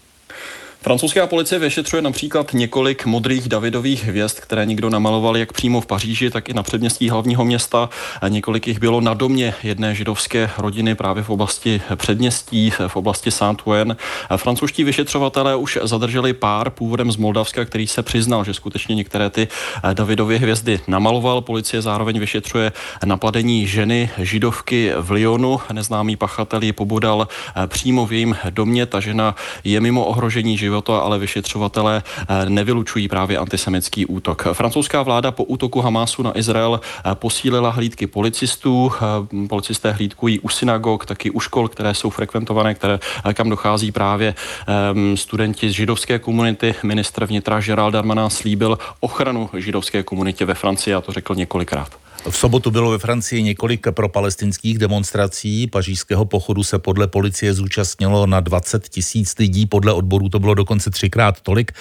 [0.83, 6.31] Francouzská policie vyšetřuje například několik modrých Davidových hvězd, které někdo namaloval jak přímo v Paříži,
[6.31, 7.89] tak i na předměstí hlavního města.
[8.29, 13.97] Několik jich bylo na domě jedné židovské rodiny právě v oblasti předměstí, v oblasti Saint-Ouen.
[14.37, 19.49] Francouzští vyšetřovatelé už zadrželi pár původem z Moldavska, který se přiznal, že skutečně některé ty
[19.93, 21.41] Davidovy hvězdy namaloval.
[21.41, 22.73] Policie zároveň vyšetřuje
[23.05, 25.61] napadení ženy židovky v Lyonu.
[25.73, 27.29] Neznámý pachatel ji pobodal
[27.67, 28.87] přímo v jejím domě.
[28.87, 29.35] Ta žena
[29.65, 34.43] je mimo ohrožení života ale vyšetřovatelé eh, nevylučují právě antisemický útok.
[34.53, 38.91] Francouzská vláda po útoku Hamásu na Izrael eh, posílila hlídky policistů.
[38.93, 42.99] Eh, policisté hlídkují u synagog, taky u škol, které jsou frekventované, které,
[43.35, 46.75] kam dochází právě ehm, studenti z židovské komunity.
[46.83, 52.06] Ministr vnitra Gerald Darmanin slíbil ochranu židovské komunitě ve Francii a to řekl několikrát.
[52.31, 55.67] V sobotu bylo ve Francii několik propalestinských demonstrací.
[55.67, 60.91] Pařížského pochodu se podle policie zúčastnilo na 20 tisíc lidí, podle odborů to bylo dokonce
[60.91, 61.73] třikrát tolik.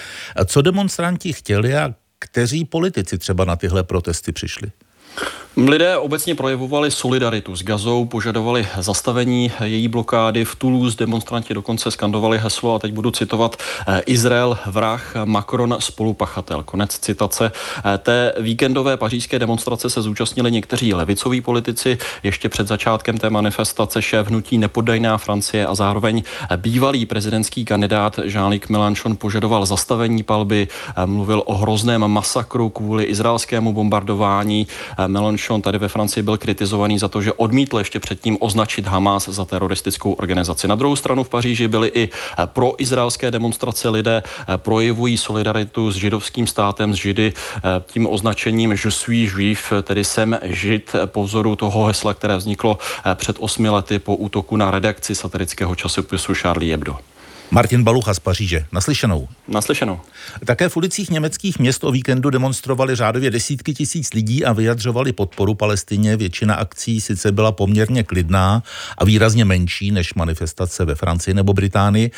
[0.46, 4.70] Co demonstranti chtěli a kteří politici třeba na tyhle protesty přišli?
[5.58, 10.44] Lidé obecně projevovali solidaritu s Gazou, požadovali zastavení její blokády.
[10.44, 13.56] V Toulouse demonstranti dokonce skandovali heslo, a teď budu citovat,
[13.88, 16.62] eh, Izrael vrah, Macron spolupachatel.
[16.62, 17.52] Konec citace.
[17.94, 21.98] Eh, té víkendové pařížské demonstrace se zúčastnili někteří levicoví politici.
[22.22, 26.22] Ještě před začátkem té manifestace šéf hnutí Nepoddajná Francie a zároveň
[26.56, 33.72] bývalý prezidentský kandidát Jean-Luc Mélenchon požadoval zastavení palby, eh, mluvil o hrozném masakru kvůli izraelskému
[33.72, 34.66] bombardování.
[35.06, 39.28] Mélenchon Mélenchon tady ve Francii byl kritizovaný za to, že odmítl ještě předtím označit Hamas
[39.28, 40.68] za teroristickou organizaci.
[40.68, 45.90] Na druhou stranu v Paříži byly i eh, pro izraelské demonstrace lidé eh, projevují solidaritu
[45.90, 51.24] s židovským státem, s židy eh, tím označením Je suis juif, tedy jsem žid po
[51.24, 52.78] vzoru toho hesla, které vzniklo
[53.14, 56.98] před osmi lety po útoku na redakci satirického časopisu Charlie Hebdo.
[57.50, 58.66] Martin Balucha z Paříže.
[58.72, 59.28] Naslyšenou.
[59.48, 60.00] Naslyšenou.
[60.44, 65.54] Také v ulicích německých měst o víkendu demonstrovali řádově desítky tisíc lidí a vyjadřovali podporu
[65.54, 66.16] Palestině.
[66.16, 68.62] Většina akcí sice byla poměrně klidná
[68.98, 72.10] a výrazně menší než manifestace ve Francii nebo Británii.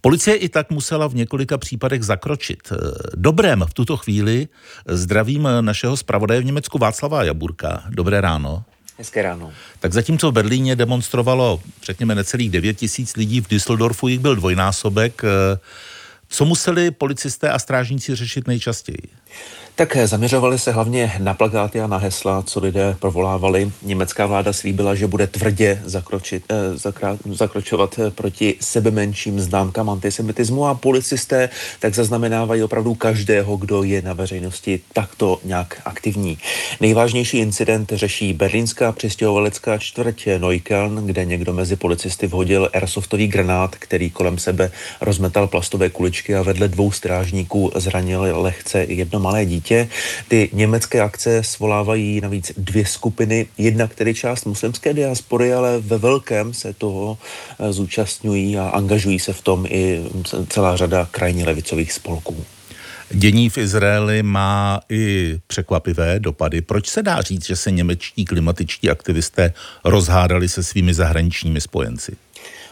[0.00, 2.72] Policie i tak musela v několika případech zakročit.
[3.14, 4.48] Dobrém v tuto chvíli
[4.88, 7.82] zdravím našeho zpravodaje v Německu Václava Jaburka.
[7.88, 8.64] Dobré ráno.
[9.00, 9.52] Hezké ráno.
[9.78, 15.22] Tak zatímco v Berlíně demonstrovalo, řekněme, necelých 9 tisíc lidí, v Düsseldorfu jich byl dvojnásobek.
[15.24, 15.58] Eh,
[16.28, 19.02] co museli policisté a strážníci řešit nejčastěji?
[19.80, 23.72] Tak zaměřovali se hlavně na plakáty a na hesla, co lidé provolávali.
[23.82, 30.66] Německá vláda slíbila, že bude tvrdě zakročit, eh, zakra, zakročovat eh, proti sebemenším známkám antisemitismu
[30.66, 36.38] a policisté tak zaznamenávají opravdu každého, kdo je na veřejnosti takto nějak aktivní.
[36.80, 44.10] Nejvážnější incident řeší berlínská přistěhovalecká čtvrť Neukölln, kde někdo mezi policisty vhodil airsoftový granát, který
[44.10, 49.88] kolem sebe rozmetal plastové kuličky a vedle dvou strážníků zranili lehce jedno malé dítě.
[50.28, 53.46] Ty německé akce svolávají navíc dvě skupiny.
[53.58, 57.18] Jedna, který část muslimské diaspory, ale ve velkém se toho
[57.58, 60.04] eh, zúčastňují a angažují se v tom i
[60.48, 62.44] celá řada krajně levicových spolků.
[63.14, 66.60] Dění v Izraeli má i překvapivé dopady.
[66.60, 69.52] Proč se dá říct, že se němečtí klimatičtí aktivisté
[69.84, 72.16] rozhádali se svými zahraničními spojenci?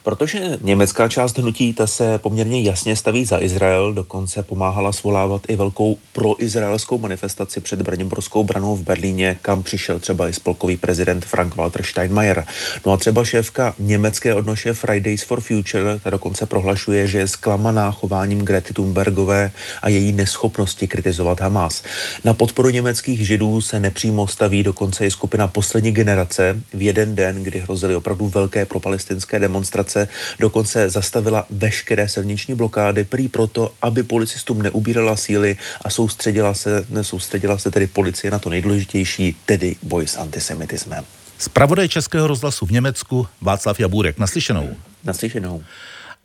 [0.09, 5.57] Protože německá část hnutí ta se poměrně jasně staví za Izrael, dokonce pomáhala svolávat i
[5.57, 11.83] velkou proizraelskou manifestaci před Braniborskou branou v Berlíně, kam přišel třeba i spolkový prezident Frank-Walter
[11.83, 12.45] Steinmeier.
[12.87, 17.91] No a třeba šéfka německé odnoše Fridays for Future ta dokonce prohlašuje, že je zklamaná
[17.91, 19.51] chováním Grety Thunbergové
[19.83, 21.83] a její neschopnosti kritizovat Hamas.
[22.25, 27.43] Na podporu německých židů se nepřímo staví dokonce i skupina poslední generace v jeden den,
[27.43, 30.09] kdy hrozily opravdu velké propalestinské demonstrace se
[30.41, 37.59] dokonce zastavila veškeré silniční blokády, prý proto, aby policistům neubírala síly a soustředila se, soustředila
[37.59, 41.05] se tedy policie na to nejdůležitější, tedy boj s antisemitismem.
[41.39, 44.19] Zpravodaj Českého rozhlasu v Německu Václav Jabůrek.
[44.19, 44.77] Naslyšenou.
[45.05, 45.63] Naslyšenou.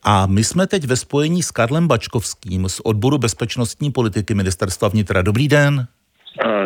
[0.03, 5.21] A my jsme teď ve spojení s Karlem Bačkovským z odboru bezpečnostní politiky ministerstva vnitra.
[5.21, 5.87] Dobrý den.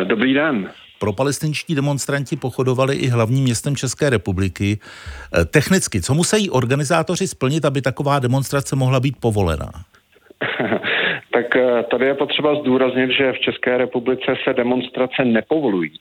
[0.04, 0.70] Dobrý den.
[0.98, 4.78] Pro palestinští demonstranti pochodovali i hlavním městem České republiky.
[4.78, 9.70] Eh, technicky, co musí organizátoři splnit, aby taková demonstrace mohla být povolená?
[11.32, 15.92] tak eh, tady je potřeba zdůraznit, že v České republice se demonstrace nepovolují.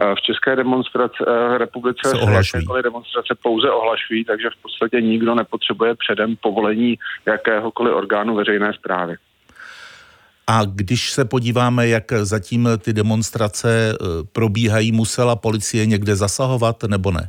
[0.00, 1.24] Eh, v České demonstrace,
[1.58, 7.94] republice se, se jakékoliv demonstrace pouze ohlašují, takže v podstatě nikdo nepotřebuje předem povolení jakéhokoliv
[7.94, 9.16] orgánu veřejné zprávy.
[10.46, 13.94] A když se podíváme, jak zatím ty demonstrace e,
[14.32, 17.26] probíhají, musela policie někde zasahovat nebo ne?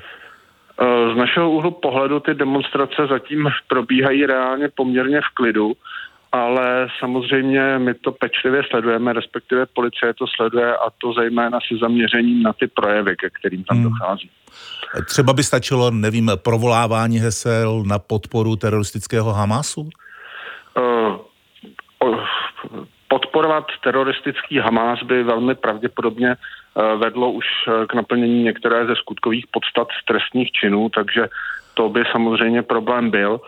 [0.82, 5.74] E, z našeho úhlu pohledu ty demonstrace zatím probíhají reálně poměrně v klidu,
[6.32, 12.44] ale samozřejmě my to pečlivě sledujeme, respektive policie to sleduje a to zejména si zaměřením
[12.44, 13.90] na ty projevy, ke kterým tam hmm.
[13.90, 14.30] dochází.
[15.06, 19.90] Třeba by stačilo, nevím, provolávání hesel na podporu teroristického Hamasu?
[20.78, 21.18] Uh,
[23.14, 29.46] podporovat teroristický Hamás by velmi pravděpodobně eh, vedlo už eh, k naplnění některé ze skutkových
[29.52, 31.30] podstat trestních činů, takže
[31.74, 33.42] to by samozřejmě problém byl,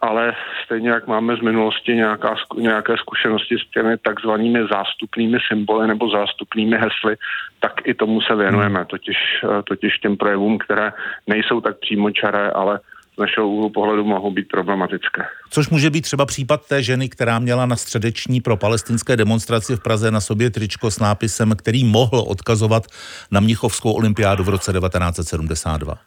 [0.00, 0.32] ale
[0.64, 6.76] stejně jak máme z minulosti nějaká, nějaké zkušenosti s těmi takzvanými zástupnými symboly nebo zástupnými
[6.76, 7.16] hesly,
[7.60, 10.92] tak i tomu se věnujeme, totiž, eh, totiž těm projevům, které
[11.26, 12.80] nejsou tak přímočaré, ale
[13.20, 15.22] našeho úhlu pohledu mohou být problematické.
[15.50, 19.80] Což může být třeba případ té ženy, která měla na středeční pro palestinské demonstraci v
[19.80, 22.86] Praze na sobě tričko s nápisem, který mohl odkazovat
[23.30, 25.98] na Mnichovskou olympiádu v roce 1972.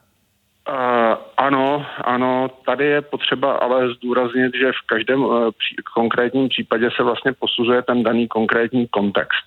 [0.70, 6.90] Uh, ano, ano, tady je potřeba ale zdůraznit, že v každém uh, pří, konkrétním případě
[6.96, 9.44] se vlastně posuzuje ten daný konkrétní kontext.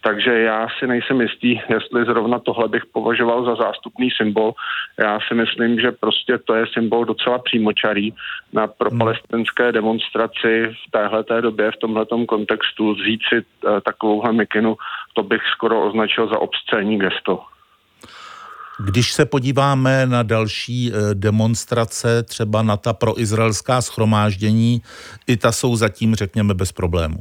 [0.00, 4.52] Takže já si nejsem jistý, jestli zrovna tohle bych považoval za zástupný symbol.
[4.98, 8.14] Já si myslím, že prostě to je symbol docela přímočarý
[8.52, 14.76] na propalestinské demonstraci v téhleté době, v tomhletom kontextu, vzít si uh, takovouhle mikinu,
[15.12, 17.51] to bych skoro označil za obscénní gesto.
[18.84, 24.80] Když se podíváme na další eh, demonstrace, třeba na ta proizraelská schromáždění,
[25.26, 27.18] i ta jsou zatím, řekněme, bez problémů.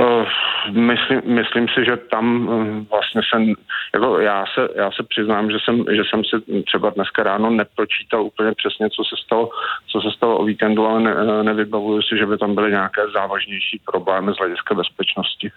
[0.00, 0.26] Uh,
[0.70, 3.54] myslím, myslím si, že tam uh, vlastně jsem,
[3.94, 8.22] jako já se, já se přiznám, že jsem, že jsem si třeba dneska ráno nepročítal
[8.22, 9.50] úplně přesně, co se stalo,
[9.86, 13.80] co se stalo o víkendu, ale ne, nevybavuju si, že by tam byly nějaké závažnější
[13.84, 15.50] problémy z hlediska bezpečnosti.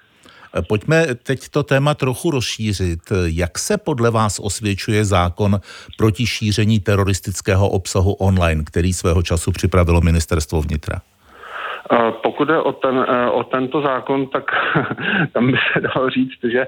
[0.68, 3.00] Pojďme teď to téma trochu rozšířit.
[3.26, 5.60] Jak se podle vás osvědčuje zákon
[5.98, 11.02] proti šíření teroristického obsahu online, který svého času připravilo ministerstvo vnitra?
[12.24, 14.44] Pokud je o, ten, e, o tento zákon, tak
[15.34, 16.68] tam by se dalo říct, že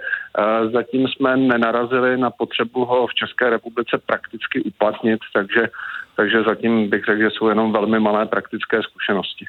[0.73, 5.69] zatím jsme nenarazili na potřebu ho v České republice prakticky uplatnit, takže,
[6.15, 9.45] takže zatím bych řekl, že jsou jenom velmi malé praktické zkušenosti.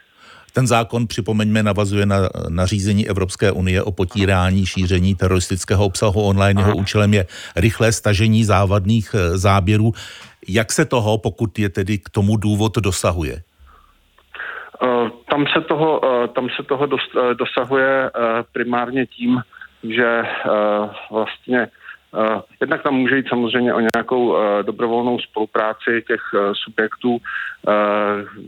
[0.52, 2.16] Ten zákon, připomeňme, navazuje na
[2.48, 6.62] nařízení Evropské unie o potírání šíření teroristického obsahu online.
[6.62, 9.92] Jeho účelem je rychlé stažení závadných eh, záběrů.
[10.48, 13.42] Jak se toho, pokud je tedy k tomu důvod, dosahuje?
[14.82, 16.86] Eh, tam se toho, eh, tam se toho
[17.34, 18.10] dosahuje
[18.52, 19.40] primárně tím,
[19.82, 20.22] že
[21.10, 21.68] vlastně
[22.60, 27.18] jednak tam může jít samozřejmě o nějakou uh, dobrovolnou spolupráci těch uh, subjektů,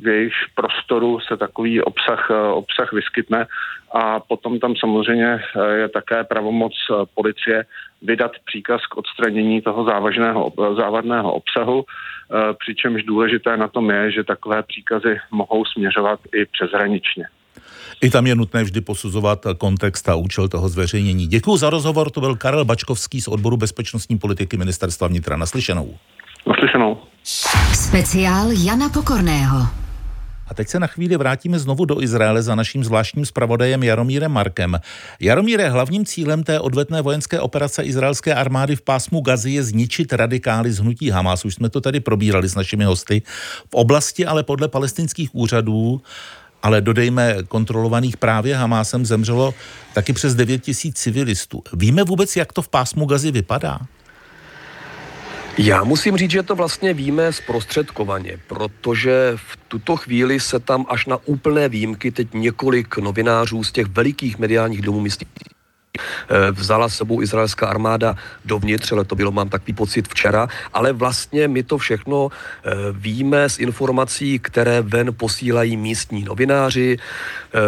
[0.02, 3.46] v jejich prostoru se takový obsah, obsah vyskytne
[3.92, 5.40] a potom tam samozřejmě
[5.74, 6.72] je také pravomoc
[7.14, 7.64] policie
[8.02, 11.84] vydat příkaz k odstranění toho závažného, závadného obsahu,
[12.58, 17.24] přičemž důležité na tom je, že takové příkazy mohou směřovat i přeshraničně.
[18.02, 21.26] I tam je nutné vždy posuzovat kontext a účel toho zveřejnění.
[21.26, 25.36] Děkuji za rozhovor, to byl Karel Bačkovský z odboru bezpečnostní politiky ministerstva vnitra.
[25.36, 25.94] Naslyšenou.
[26.46, 26.98] Naslyšenou.
[27.74, 29.66] Speciál Jana Pokorného.
[30.48, 34.80] A teď se na chvíli vrátíme znovu do Izraele za naším zvláštním zpravodajem Jaromírem Markem.
[35.20, 40.72] Jaromíre, hlavním cílem té odvetné vojenské operace izraelské armády v pásmu Gazy je zničit radikály
[40.72, 41.44] z hnutí Hamas.
[41.44, 43.22] Už jsme to tady probírali s našimi hosty.
[43.70, 46.02] V oblasti ale podle palestinských úřadů
[46.62, 49.54] ale dodejme kontrolovaných právě Hamásem zemřelo
[49.94, 51.62] taky přes 9 tisíc civilistů.
[51.72, 53.78] Víme vůbec, jak to v pásmu Gazy vypadá?
[55.58, 61.06] Já musím říct, že to vlastně víme zprostředkovaně, protože v tuto chvíli se tam až
[61.06, 65.26] na úplné výjimky teď několik novinářů z těch velikých mediálních domů myslí
[66.02, 71.48] Eh, vzala sebou izraelská armáda dovnitř, ale to bylo, mám takový pocit včera, ale vlastně
[71.48, 77.58] my to všechno eh, víme z informací, které ven posílají místní novináři, eh,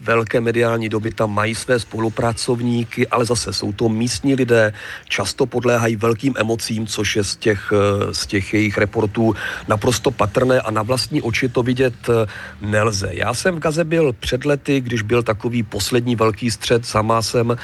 [0.00, 4.72] velké mediální doby tam mají své spolupracovníky, ale zase jsou to místní lidé,
[5.08, 7.72] často podléhají velkým emocím, což je z těch,
[8.12, 9.34] z těch jejich reportů
[9.68, 11.94] naprosto patrné a na vlastní oči to vidět
[12.60, 13.08] nelze.
[13.12, 17.55] Já jsem v Gaze byl před lety, když byl takový poslední velký střed s Hamásem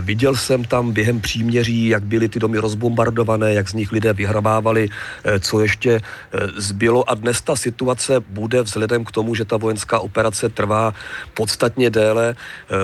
[0.00, 4.88] viděl jsem tam během příměří, jak byly ty domy rozbombardované, jak z nich lidé vyhrabávali,
[4.88, 7.10] eh, co ještě eh, zbylo.
[7.10, 10.94] A dnes ta situace bude vzhledem k tomu, že ta vojenská operace trvá
[11.34, 12.34] podstatně déle,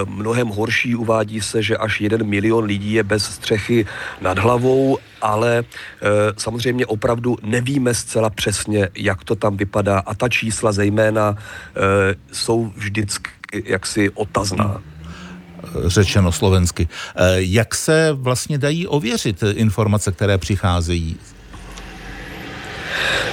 [0.04, 0.96] mnohem horší.
[0.96, 3.86] Uvádí se, že až jeden milion lidí je bez střechy
[4.20, 5.64] nad hlavou, ale
[6.36, 11.36] samozřejmě opravdu nevíme zcela přesně, jak to tam vypadá a ta čísla zejména
[12.32, 13.30] jsou vždycky
[13.64, 14.82] jaksi otazná
[15.86, 16.88] řečeno slovensky.
[17.16, 21.16] Eh, jak se vlastně dají ověřit informace, které přicházejí?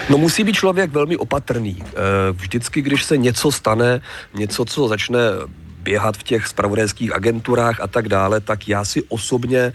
[0.10, 1.84] No musí být člověk velmi opatrný.
[1.84, 1.94] Eh,
[2.32, 4.02] vždycky, když se něco stane,
[4.34, 5.20] něco, co začne
[5.84, 9.74] běhat v těch spravodajských agenturách a tak dále, tak já si osobně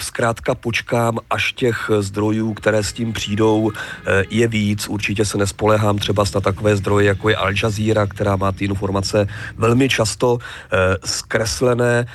[0.00, 4.88] zkrátka počkám, až těch zdrojů, které s tím přijdou, eh, je víc.
[4.88, 9.26] Určitě se nespolehám třeba na takové zdroje, jako je Al Jazeera, která má ty informace
[9.56, 12.06] velmi často eh, zkreslené.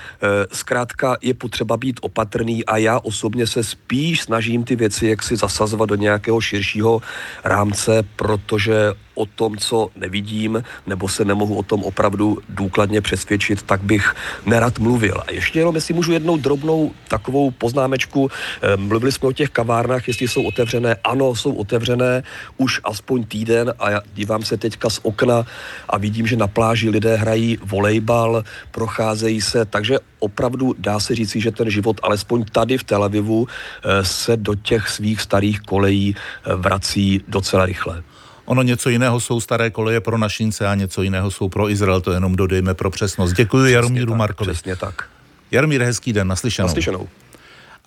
[0.52, 5.36] Zkrátka je potřeba být opatrný a já osobně se spíš snažím ty věci jak si
[5.36, 7.02] zasazovat do nějakého širšího
[7.44, 13.82] rámce, protože o tom, co nevidím, nebo se nemohu o tom opravdu důkladně přesvědčit, tak
[13.82, 15.18] bych nerad mluvil.
[15.28, 18.32] A ještě jenom, jestli můžu jednou drobnou takovou takovou poznámečku.
[18.62, 20.96] Eh, mluvili jsme o těch kavárnách, jestli jsou otevřené.
[21.04, 22.24] Ano, jsou otevřené
[22.58, 25.46] už aspoň týden a já dívám se teďka z okna
[25.90, 31.42] a vidím, že na pláži lidé hrají volejbal, procházejí se, takže opravdu dá se říci,
[31.42, 36.16] že ten život alespoň tady v Tel Avivu eh, se do těch svých starých kolejí
[36.16, 38.04] eh, vrací docela rychle.
[38.46, 42.12] Ono něco jiného jsou staré koleje pro našince a něco jiného jsou pro Izrael, to
[42.12, 43.34] jenom dodejme pro přesnost.
[43.34, 44.54] Děkuji Jaromíru Markovi.
[44.54, 45.06] Přesně tak.
[45.52, 46.68] Jaromír, hezký den, naslyšenou.
[46.68, 47.08] Naslyšenou.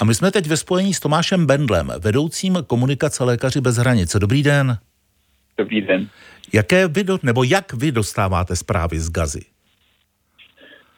[0.00, 4.18] A my jsme teď ve spojení s Tomášem Bendlem, vedoucím komunikace Lékaři bez hranice.
[4.18, 4.78] Dobrý den.
[5.58, 6.08] Dobrý den.
[6.52, 9.40] Jaké vy do, nebo jak vy dostáváte zprávy z Gazy?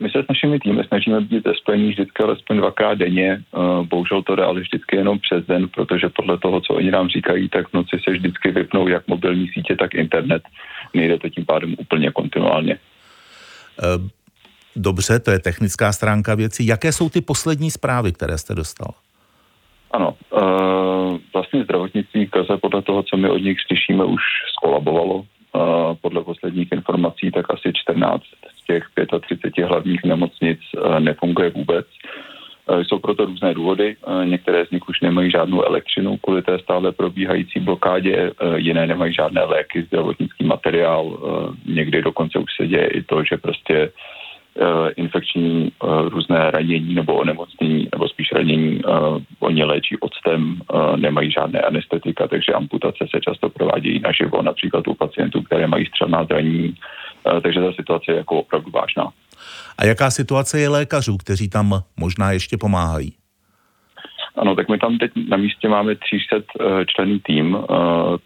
[0.00, 3.30] My se s našimi týmy snažíme být ve spojení vždycky alespoň dvakrát denně.
[3.32, 7.08] Eh, bohužel to jde ale vždycky jenom přes den, protože podle toho, co oni nám
[7.08, 10.42] říkají, tak v noci se vždycky vypnou jak mobilní sítě, tak internet.
[10.94, 12.78] Nejde to tím pádem úplně kontinuálně.
[13.82, 14.08] Uh
[14.76, 16.64] Dobře, to je technická stránka věci.
[16.66, 18.94] Jaké jsou ty poslední zprávy, které jste dostal?
[19.90, 25.14] Ano, uh, vlastně zdravotnictví Kaze podle toho, co my od nich slyšíme, už skolabovalo.
[25.14, 25.24] Uh,
[26.00, 28.22] podle posledních informací tak asi 14
[28.62, 28.84] z těch
[29.20, 31.86] 35 hlavních nemocnic uh, nefunguje vůbec.
[32.82, 33.96] Jsou proto různé důvody.
[34.24, 39.44] Některé z nich už nemají žádnou elektřinu kvůli té stále probíhající blokádě, jiné nemají žádné
[39.44, 41.18] léky, zdravotnický materiál.
[41.66, 43.90] Někdy dokonce už se děje i to, že prostě
[44.96, 48.90] infekční eh, různé ranění nebo onemocnění, nebo spíš ranění, eh,
[49.40, 50.60] oni léčí octem,
[50.96, 56.24] nemají žádné anestetika, takže amputace se často provádějí naživo, například u pacientů, které mají střelná
[56.24, 56.74] zranění,
[57.42, 59.12] takže ta situace je jako opravdu vážná.
[59.78, 63.12] A jaká situace je lékařů, kteří tam možná ještě pomáhají?
[64.36, 67.74] Ano, tak my tam teď na místě máme 300 eh, členný tým, eh,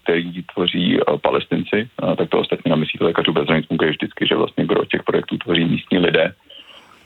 [0.03, 4.35] který tvoří eh, palestinci, tak to ostatně na myslí lékařů bez hranic funguje vždycky, že
[4.35, 6.35] vlastně gro těch projektů tvoří místní lidé.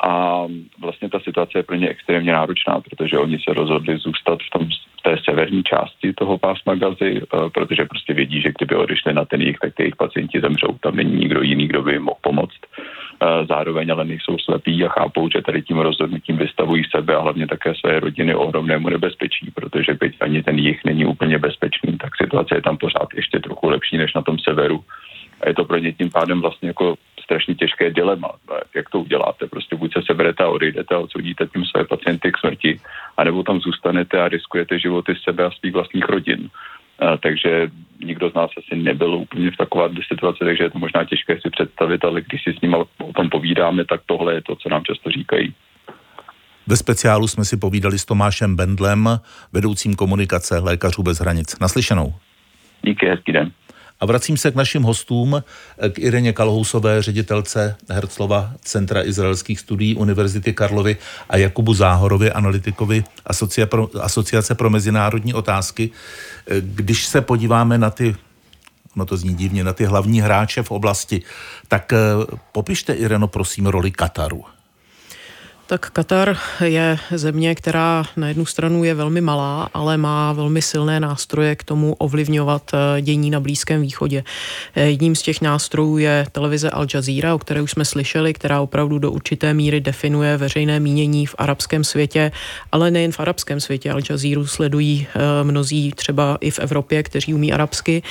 [0.03, 0.45] A
[0.81, 4.69] vlastně ta situace je pro ně extrémně náročná, protože oni se rozhodli zůstat v, tom,
[4.99, 7.21] v té severní části toho pásma Gazy,
[7.55, 10.79] protože prostě vědí, že kdyby odešli na ten jich, tak ty jejich pacienti zemřou.
[10.81, 12.61] Tam není nikdo jiný, kdo by jim mohl pomoct.
[13.49, 17.75] Zároveň ale nejsou slepí a chápou, že tady tím rozhodnutím vystavují sebe a hlavně také
[17.75, 22.63] své rodiny ohromnému nebezpečí, protože byť ani ten jich není úplně bezpečný, tak situace je
[22.63, 24.85] tam pořád ještě trochu lepší než na tom severu.
[25.41, 28.29] A je to pro ně tím pádem vlastně jako strašně těžké dilema.
[28.75, 29.47] Jak to uděláte?
[29.47, 32.81] Prostě buď se seberete a odejdete a odsoudíte tím své pacienty k smrti,
[33.17, 36.49] anebo tam zůstanete a riskujete životy sebe a svých vlastních rodin.
[37.23, 37.71] Takže
[38.05, 41.51] nikdo z nás asi nebyl úplně v takové situaci, takže je to možná těžké si
[41.51, 44.85] představit, ale když si s ním o tom povídáme, tak tohle je to, co nám
[44.85, 45.55] často říkají.
[46.67, 49.09] Ve speciálu jsme si povídali s Tomášem Bendlem,
[49.53, 51.59] vedoucím komunikace Lékařů bez hranic.
[51.59, 52.15] Naslyšenou.
[52.83, 53.53] Díky, hezký den.
[54.01, 55.43] A vracím se k našim hostům,
[55.93, 60.97] k Ireně Kalhousové, ředitelce Herclova Centra izraelských studií Univerzity Karlovy
[61.29, 63.05] a Jakubu Záhorovi, analytikovi
[64.01, 65.91] Asociace pro mezinárodní otázky.
[66.61, 68.17] Když se podíváme na ty
[68.97, 71.23] no to zní divně, na ty hlavní hráče v oblasti,
[71.69, 71.99] tak eh,
[72.53, 74.45] popište, Ireno, prosím, roli Kataru.
[75.71, 81.01] Tak Katar je země, která na jednu stranu je velmi malá, ale má velmi silné
[81.01, 84.25] nástroje k tomu ovlivňovat eh, dění na Blízkém východě.
[84.75, 88.61] Eh, jedním z těch nástrojů je televize Al Jazeera, o které už jsme slyšeli, která
[88.61, 92.33] opravdu do určité míry definuje veřejné mínění v arabském světě,
[92.73, 93.91] ale nejen v arabském světě.
[93.91, 98.03] Al Jazeera sledují eh, mnozí třeba i v Evropě, kteří umí arabsky.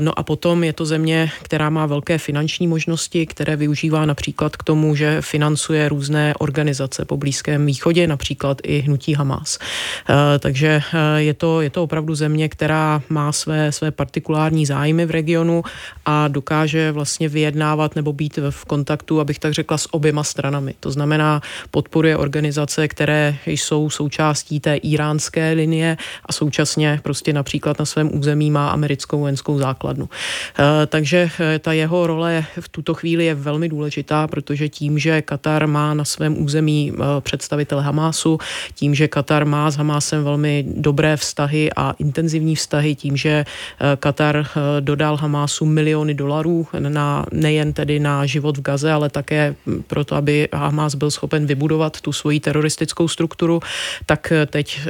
[0.00, 4.62] No a potom je to země, která má velké finanční možnosti, které využívá například k
[4.62, 9.58] tomu, že financuje různé organizace organizace po Blízkém východě, například i hnutí Hamas.
[9.58, 15.06] Eh, takže eh, je to, je to opravdu země, která má své, své partikulární zájmy
[15.06, 15.62] v regionu
[16.06, 20.74] a dokáže vlastně vyjednávat nebo být v kontaktu, abych tak řekla, s oběma stranami.
[20.80, 25.96] To znamená, podporuje organizace, které jsou součástí té iránské linie
[26.26, 30.06] a současně prostě například na svém území má americkou vojenskou základnu.
[30.06, 35.66] Eh, takže ta jeho role v tuto chvíli je velmi důležitá, protože tím, že Katar
[35.66, 38.38] má na svém území území eh, představitel Hamásu,
[38.74, 43.96] tím, že Katar má s Hamásem velmi dobré vztahy a intenzivní vztahy, tím, že eh,
[43.96, 49.54] Katar eh, dodal Hamásu miliony dolarů na, nejen tedy na život v Gaze, ale také
[49.86, 53.60] proto, aby Hamás byl schopen vybudovat tu svoji teroristickou strukturu,
[54.06, 54.80] tak teď,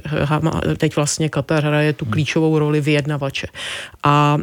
[0.76, 3.46] teď vlastně Katar hraje tu klíčovou roli vyjednavače.
[4.02, 4.38] A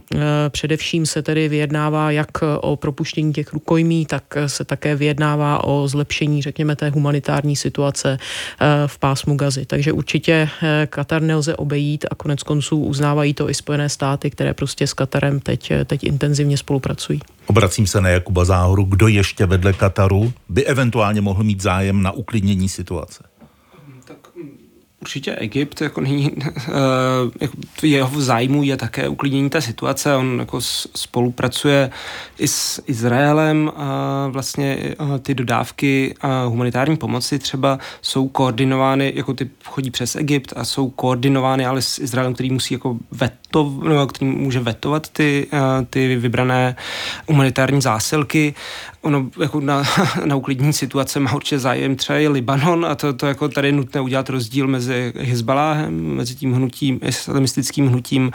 [0.50, 6.42] především se tedy vyjednává jak o propuštění těch rukojmí, tak se také vyjednává o zlepšení,
[6.42, 9.66] řekněme, té humanitární situace eh, v pásmu Gazy.
[9.66, 14.54] Takže určitě eh, Katar nelze obejít a konec konců uznávají to i Spojené státy, které
[14.54, 17.20] prostě s Katarem teď, eh, teď intenzivně spolupracují.
[17.48, 18.84] Obracím se na Jakuba Záhoru.
[18.84, 23.29] Kdo ještě vedle Kataru by eventuálně mohl mít zájem na uklidnění situace?
[25.02, 26.32] Určitě Egypt jako není,
[27.42, 30.16] jako jeho zájmu je také uklidnění té situace.
[30.16, 30.62] On jako
[30.96, 31.92] spolupracuje
[32.38, 36.16] i s Izraelem a vlastně ty dodávky
[36.48, 42.00] humanitární pomoci třeba jsou koordinovány, jako ty chodí přes Egypt a jsou koordinovány ale s
[42.00, 45.48] Izraelem, který musí jako veto, no, který může vetovat ty,
[45.90, 46.76] ty vybrané
[47.28, 48.54] humanitární zásilky
[49.02, 49.84] ono jako na,
[50.26, 53.72] na uklidní situace má určitě zájem třeba i Libanon a to, to jako tady je
[53.72, 58.32] nutné udělat rozdíl mezi Hezbaláhem, mezi tím hnutím, islamistickým hnutím,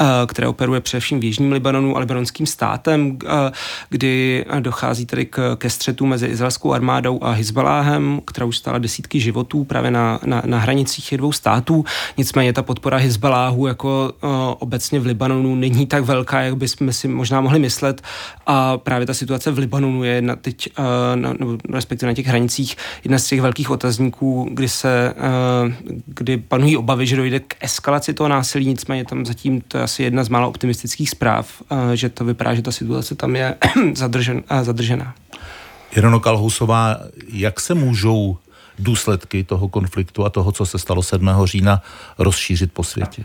[0.00, 3.52] eh, které operuje především v Jižním Libanonu a libanonským státem, eh,
[3.88, 9.20] kdy dochází tady k, ke střetu mezi izraelskou armádou a Hezbaláhem, která už stála desítky
[9.20, 11.84] životů právě na, na, na hranicích těch dvou států.
[12.16, 17.08] Nicméně ta podpora Hezbaláhu jako uh, obecně v Libanonu není tak velká, jak bychom si
[17.08, 18.02] možná mohli myslet
[18.46, 20.84] a právě ta situace v Libanonu je na teď, uh,
[21.14, 25.72] na, nebo respektive na těch hranicích jedna z těch velkých otazníků, kdy se, uh,
[26.06, 30.02] kdy panují obavy, že dojde k eskalaci toho násilí, nicméně tam zatím to je asi
[30.02, 33.54] jedna z málo optimistických zpráv, uh, že to vypadá, že ta situace tam je
[33.94, 35.14] zadržen, zadržená.
[35.96, 36.96] Jirono Kalhousová,
[37.32, 38.36] jak se můžou
[38.78, 41.30] důsledky toho konfliktu a toho, co se stalo 7.
[41.44, 41.82] října,
[42.18, 43.24] rozšířit po světě?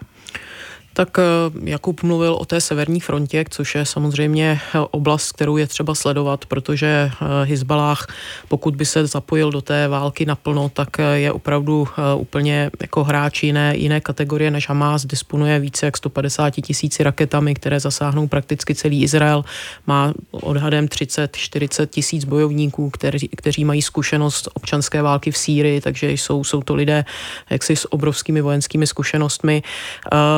[0.96, 1.24] Tak eh,
[1.64, 6.46] Jakub mluvil o té severní frontě, což je samozřejmě eh, oblast, kterou je třeba sledovat,
[6.46, 8.08] protože eh, Hezbalách,
[8.48, 11.88] pokud by se zapojil do té války naplno, tak je opravdu
[12.18, 15.06] úplně jako hráč jiné, jiné kategorie než Hamas.
[15.06, 19.46] Disponuje více jak 150 tisíci raketami, které zasáhnou prakticky celý Izrael.
[19.88, 26.44] Má odhadem 30-40 tisíc bojovníků, kteří, kteří mají zkušenost občanské války v Sýrii, takže jsou,
[26.44, 27.06] jsou to lidé
[27.50, 29.64] jaksi s obrovskými vojenskými zkušenostmi.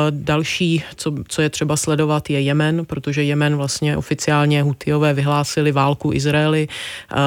[0.09, 5.71] Další Další, co, co je třeba sledovat, je Jemen, protože Jemen vlastně oficiálně Hutiové vyhlásili
[5.71, 6.67] válku Izraeli.
[7.11, 7.17] Uh,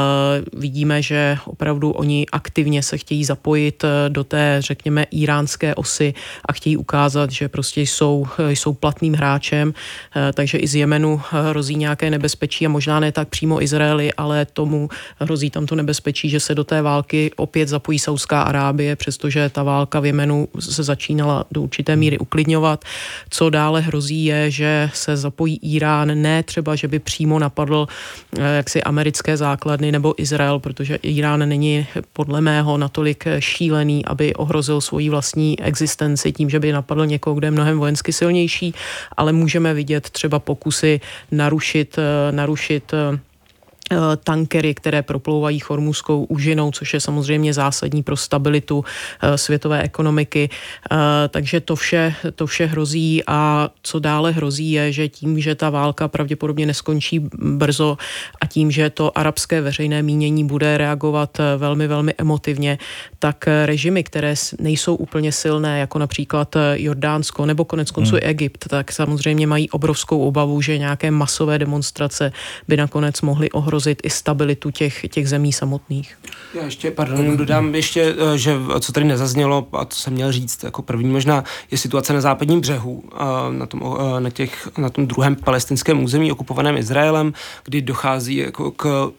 [0.60, 6.14] vidíme, že opravdu oni aktivně se chtějí zapojit eh, do té, řekněme, iránské osy
[6.44, 11.76] a chtějí ukázat, že prostě jsou, jsou platným hráčem, uh, takže i z Jemenu hrozí
[11.76, 16.40] nějaké nebezpečí a možná ne tak přímo Izraeli, ale tomu hrozí tam to nebezpečí, že
[16.40, 21.44] se do té války opět zapojí Saudská Arábie, přestože ta válka v Jemenu se začínala
[21.50, 22.84] do určité míry uklidňovat
[23.30, 27.86] Co dále hrozí je, že se zapojí Irán, ne třeba, že by přímo napadl
[28.38, 34.80] eh, jaksi americké základny nebo Izrael, protože Irán není podle mého natolik šílený, aby ohrozil
[34.80, 38.74] svoji vlastní existenci tím, že by napadl někoho, kdo je mnohem vojensky silnější,
[39.16, 41.00] ale můžeme vidět třeba pokusy
[41.30, 43.18] narušit, eh, narušit Eh,
[44.24, 48.84] tankery, které proplouvají chormuskou úžinou, což je samozřejmě zásadní pro stabilitu
[49.22, 50.48] eh, světové ekonomiky.
[50.50, 50.96] Eh,
[51.28, 55.70] takže to vše, to vše hrozí a co dále hrozí je, že tím, že ta
[55.70, 57.98] válka pravděpodobně neskončí brzo
[58.40, 62.78] a tím, že to arabské veřejné mínění bude reagovat velmi, velmi emotivně,
[63.18, 68.20] tak režimy, které nejsou úplně silné, jako například Jordánsko nebo konec konců hmm.
[68.22, 72.32] Egypt, tak samozřejmě mají obrovskou obavu, že nějaké masové demonstrace
[72.68, 76.18] by nakonec mohly ohrozit ohrozit i stabilitu těch, těch zemí samotných.
[76.54, 80.64] Já ještě, pardon, dodám ještě, eh, že co tady nezaznělo, a co jsem měl říct
[80.64, 83.80] jako první možná, je situace na západním břehu, eh, na tom,
[84.16, 87.32] eh, na těch, na tom druhém palestinském území okupovaném Izraelem,
[87.64, 89.12] kdy dochází jako k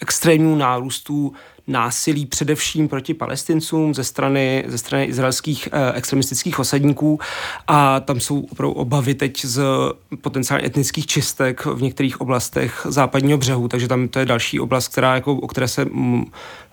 [0.00, 1.32] extrémnímu nárůstu
[1.66, 7.20] násilí především proti palestincům ze strany, ze strany izraelských eh, extremistických osadníků
[7.66, 9.62] a tam jsou opravdu obavy teď z
[10.20, 15.14] potenciálně etnických čistek v některých oblastech západního břehu, takže tam to je další oblast, která,
[15.14, 15.86] jako, o které se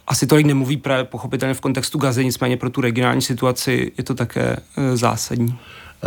[0.07, 4.15] asi tolik nemluví právě pochopitelně v kontextu Gazy, nicméně pro tu regionální situaci je to
[4.15, 5.59] také e, zásadní.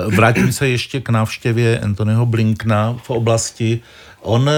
[0.07, 3.81] Vrátím se ještě k návštěvě Anthonyho Blinkna v oblasti
[4.27, 4.53] On eh,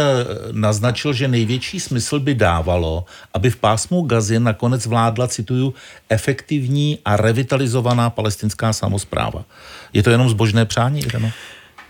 [0.53, 3.05] naznačil, že největší smysl by dávalo,
[3.35, 5.75] aby v pásmu Gazy nakonec vládla, cituju,
[6.09, 9.45] efektivní a revitalizovaná palestinská samozpráva.
[9.93, 11.31] Je to jenom zbožné přání, Ireno?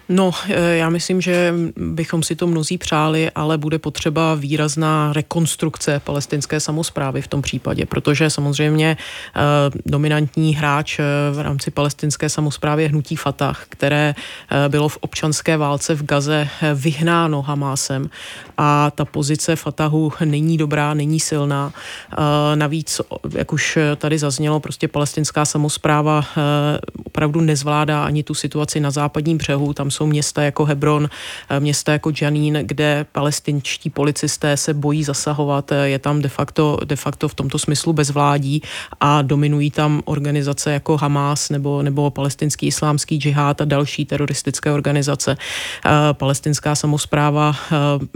[0.09, 6.01] No, eh, já myslím, že bychom si to mnozí přáli, ale bude potřeba výrazná rekonstrukce
[6.05, 9.41] palestinské samozprávy v tom případě, protože samozřejmě eh,
[9.87, 14.15] dominantní hráč eh, v rámci palestinské samozprávy je hnutí Fatah, které
[14.69, 18.11] bylo v občanské válce v Gaze vyhnáno Hamásem
[18.57, 21.73] a ta pozice Fatahu není dobrá, není silná.
[22.55, 23.01] Navíc,
[23.35, 26.25] jak už tady zaznělo, prostě palestinská samozpráva
[27.05, 31.09] opravdu nezvládá ani tu situaci na západním břehu, tam jsou města jako Hebron,
[31.51, 35.73] eh, města jako Janín, kde palestinčtí policisté se bojí zasahovat.
[35.73, 38.63] Eh, je tam de facto, de facto v tomto smyslu bezvládí
[39.01, 45.35] a dominují tam organizace jako Hamas nebo, nebo palestinský islámský džihad a další teroristické organizace.
[45.35, 47.57] Eh, palestinská samozpráva,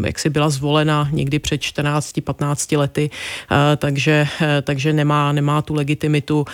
[0.06, 3.10] jak si byla zvolena někdy před 14-15 lety,
[3.76, 4.28] takže,
[4.62, 6.44] takže nemá, nemá tu legitimitu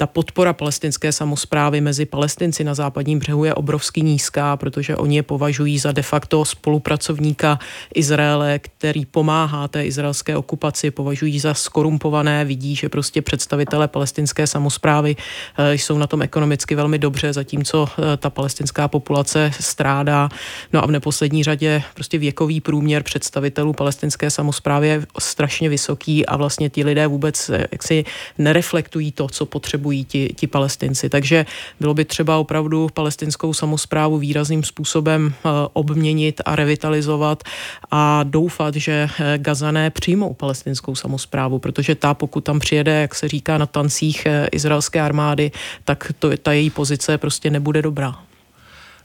[0.00, 5.22] ta podpora palestinské samozprávy mezi palestinci na západním břehu je obrovsky nízká, protože oni je
[5.22, 7.58] považují za de facto spolupracovníka
[7.94, 15.16] Izraele, který pomáhá té izraelské okupaci, považují za skorumpované, vidí, že prostě představitelé palestinské samozprávy
[15.58, 20.28] eh, jsou na tom ekonomicky velmi dobře, zatímco eh, ta palestinská populace strádá.
[20.72, 26.36] No a v neposlední řadě prostě věkový průměr představitelů palestinské samozprávy je strašně vysoký a
[26.36, 28.04] vlastně ti lidé vůbec eh, jaksi
[28.38, 31.08] nereflektují to, co potřebují potřebují ti, ti palestinci.
[31.08, 31.46] Takže
[31.80, 37.42] bylo by třeba opravdu palestinskou samozprávu výrazným způsobem eh, obměnit a revitalizovat
[37.90, 43.28] a doufat, že eh, Gazané přijmou palestinskou samozprávu, protože ta, pokud tam přijede, jak se
[43.28, 45.50] říká na tancích eh, izraelské armády,
[45.84, 48.14] tak to, ta její pozice prostě nebude dobrá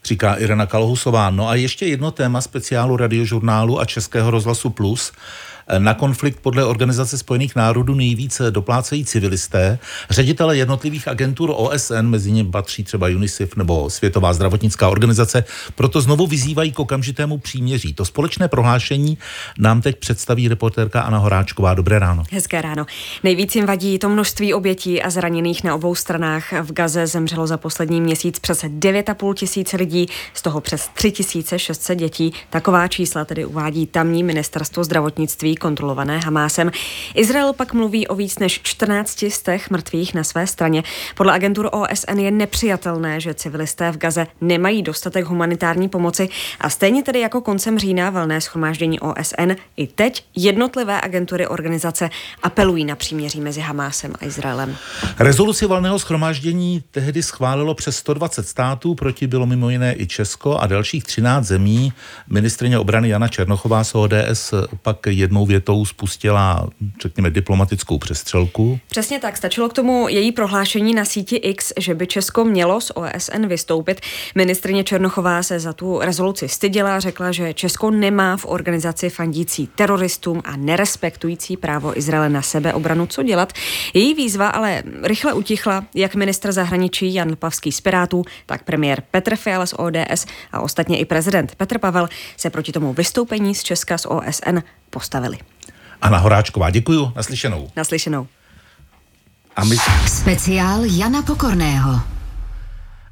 [0.06, 1.30] říká Irena Kalhusová.
[1.30, 5.12] No a ještě jedno téma speciálu radiožurnálu a Českého rozhlasu Plus.
[5.78, 9.80] Na konflikt podle Organizace spojených národů nejvíce doplácejí civilisté.
[10.10, 15.44] Ředitele jednotlivých agentur OSN, mezi ně patří třeba UNICEF nebo Světová zdravotnická organizace,
[15.76, 17.94] proto znovu vyzývají k okamžitému příměří.
[17.94, 19.18] To společné prohlášení
[19.58, 21.74] nám teď představí reportérka Anna Horáčková.
[21.74, 22.24] Dobré ráno.
[22.32, 22.86] Hezké ráno.
[23.24, 26.54] Nejvíc jim vadí to množství obětí a zraněných na obou stranách.
[26.62, 32.34] V Gaze zemřelo za poslední měsíc přes 9,5 tisíce lidí, z toho přes 3600 dětí.
[32.50, 36.72] Taková čísla tedy uvádí tamní ministerstvo zdravotnictví kontrolované Hamásem.
[37.14, 40.84] Izrael pak mluví o víc než 14 z těch mrtvých na své straně.
[41.16, 46.30] Podle agentur OSN je nepřijatelné, že civilisté v Gaze nemají dostatek humanitární pomoci
[46.60, 52.10] a stejně tedy jako koncem října valné schromáždění OSN i teď jednotlivé agentury organizace
[52.44, 54.76] apelují na příměří mezi Hamásem a Izraelem.
[55.20, 60.68] Rezoluci valného schromáždění tehdy schválilo přes 120 států, proti bylo mimo jiné i Česko a
[60.68, 61.94] dalších 13 zemí.
[62.28, 66.68] Ministrině obrany Jana Černochová z ODS pak jednou jednou větou spustila,
[67.02, 68.80] řekněme, diplomatickou přestřelku.
[68.90, 72.92] Přesně tak, stačilo k tomu její prohlášení na síti X, že by Česko mělo z
[72.96, 74.02] OSN vystoupit.
[74.36, 80.42] Ministrině Černochová se za tu rezoluci styděla, řekla, že Česko nemá v organizaci fandící teroristům
[80.46, 83.54] a nerespektující právo Izraele na sebeobranu co dělat.
[83.94, 89.36] Její výzva ale rychle utichla, jak ministr zahraničí Jan Pavský z Pirátů, tak premiér Petr
[89.36, 93.98] Fiala z ODS a ostatně i prezident Petr Pavel se proti tomu vystoupení z Česka
[93.98, 95.35] z OSN postavili.
[96.06, 97.70] Anna Horáčková, děkuju, naslyšenou.
[97.76, 98.28] Naslyšenou.
[99.56, 99.76] A my...
[100.08, 102.02] Speciál Jana Pokorného.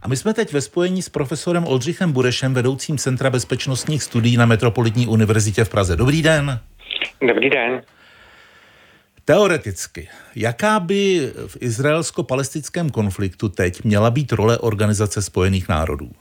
[0.01, 4.45] A my jsme teď ve spojení s profesorem Oldřichem Burešem, vedoucím Centra bezpečnostních studií na
[4.45, 5.95] Metropolitní univerzitě v Praze.
[5.95, 6.59] Dobrý den.
[7.27, 7.81] Dobrý den.
[9.25, 16.11] Teoreticky, jaká by v izraelsko-palestinském konfliktu teď měla být role Organizace spojených národů?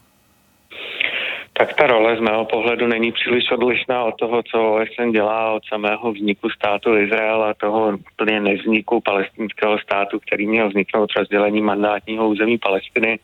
[1.53, 5.63] Tak ta role z mého pohledu není příliš odlišná od toho, co OSN dělá od
[5.65, 12.29] samého vzniku státu Izrael a toho plně nevzniku palestinského státu, který měl vzniknout rozdělením mandátního
[12.29, 13.19] území Palestiny.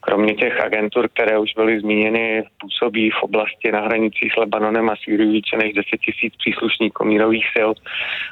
[0.00, 4.94] Kromě těch agentur, které už byly zmíněny, působí v oblasti na hranicích s Lebanonem a
[5.04, 7.70] Syrií více než 10 tisíc příslušníků mírových sil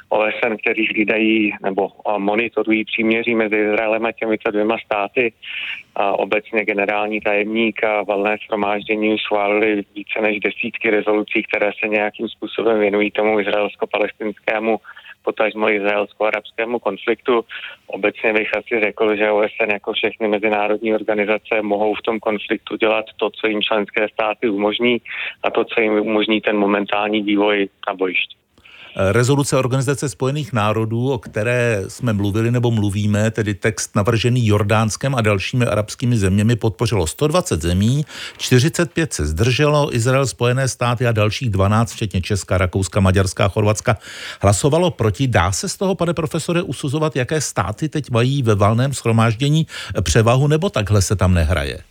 [0.09, 1.87] OSN, kteří hlídají nebo
[2.17, 5.33] monitorují příměří mezi Izraelem a těmito dvěma státy
[5.95, 12.29] a obecně generální tajemník a valné shromáždění schválili více než desítky rezolucí, které se nějakým
[12.29, 14.79] způsobem věnují tomu izraelsko-palestinskému
[15.23, 17.45] potažmo izraelsko-arabskému konfliktu.
[17.87, 23.05] Obecně bych asi řekl, že OSN jako všechny mezinárodní organizace mohou v tom konfliktu dělat
[23.17, 25.01] to, co jim členské státy umožní
[25.43, 28.38] a to, co jim umožní ten momentální vývoj na bojišti.
[28.95, 35.21] Rezoluce Organizace spojených národů, o které jsme mluvili nebo mluvíme, tedy text navržený Jordánskem a
[35.21, 38.05] dalšími arabskými zeměmi, podpořilo 120 zemí,
[38.37, 43.97] 45 se zdrželo, Izrael, Spojené státy a dalších 12, včetně Česka, Rakouska, Maďarska a Chorvatska,
[44.41, 45.27] hlasovalo proti.
[45.27, 49.67] Dá se z toho, pane profesore, usuzovat, jaké státy teď mají ve valném schromáždění
[50.01, 51.88] převahu, nebo takhle se tam nehraje?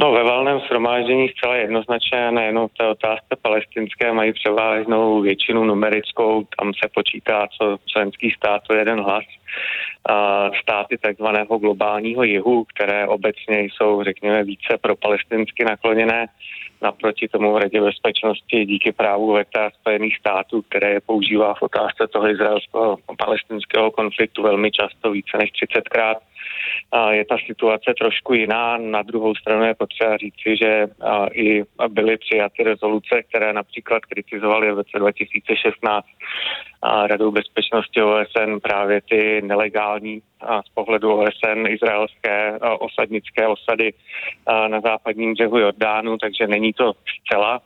[0.00, 6.44] No ve valném shromáždění zcela jednoznačně nejenom v té otázce palestinské mají převážnou většinu numerickou,
[6.58, 9.24] tam se počítá, co členský stát to jeden hlas.
[10.08, 16.26] A státy takzvaného globálního jihu, které obecně jsou, řekněme, více pro palestinsky nakloněné,
[16.82, 22.06] naproti tomu v Radě bezpečnosti díky právu VETA Spojených států, které je používá v otázce
[22.12, 26.14] toho izraelského palestinského konfliktu velmi často, více než 30krát,
[27.10, 28.76] je ta situace trošku jiná.
[28.78, 30.86] Na druhou stranu je potřeba říci, že
[31.32, 36.06] i byly přijaty rezoluce, které například kritizovaly v roce 2016
[37.06, 40.22] Radou bezpečnosti OSN právě ty nelegální
[40.66, 43.92] z pohledu OSN izraelské osadnické osady
[44.68, 47.60] na západním břehu Jordánu, takže není to zcela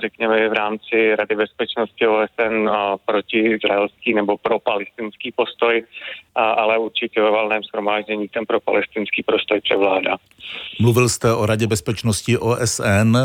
[0.00, 2.68] řekněme, v rámci Rady bezpečnosti OSN
[3.06, 5.84] proti izraelský nebo pro palestinský postoj,
[6.34, 10.16] ale určitě ve valném shromáždění ten pro palestinský postoj převládá.
[10.80, 13.16] Mluvil jste o Radě bezpečnosti OSN,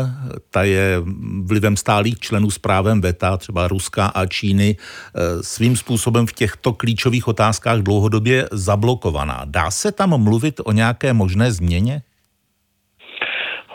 [0.50, 0.96] ta je
[1.44, 6.72] vlivem stálých členů s právem VETA, třeba Ruska a Číny, e, svým způsobem v těchto
[6.72, 9.42] klíčových otázkách dlouhodobě zablokovaná.
[9.44, 12.02] Dá se tam mluvit o nějaké možné změně?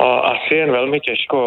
[0.04, 1.38] Asi jen velmi těžko.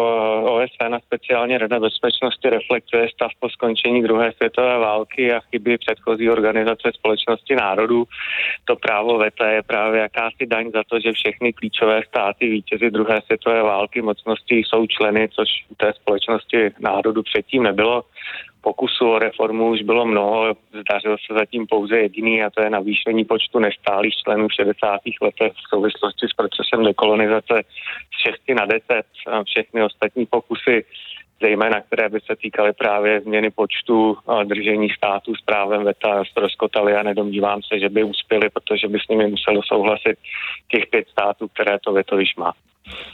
[0.43, 6.29] OSN a speciálně Rada bezpečnosti reflektuje stav po skončení druhé světové války a chyby předchozí
[6.29, 8.03] organizace společnosti národů.
[8.65, 13.21] To právo VETA je právě jakási daň za to, že všechny klíčové státy vítězy druhé
[13.25, 18.03] světové války mocnosti jsou členy, což u té společnosti národů předtím nebylo
[18.65, 23.25] pokusů o reformu už bylo mnoho, zdařil se zatím pouze jediný a to je navýšení
[23.25, 24.99] počtu nestálých členů v 60.
[25.21, 27.55] letech v souvislosti s procesem dekolonizace
[28.15, 28.83] z 6 na 10.
[29.45, 30.85] Všechny ostatní pokusy
[31.41, 37.03] zejména které by se týkaly právě změny počtu držení států s právem VETA ztroskotaly a
[37.03, 40.17] nedomnívám se, že by uspěli, protože by s nimi muselo souhlasit
[40.67, 42.53] těch pět států, které to veto již má.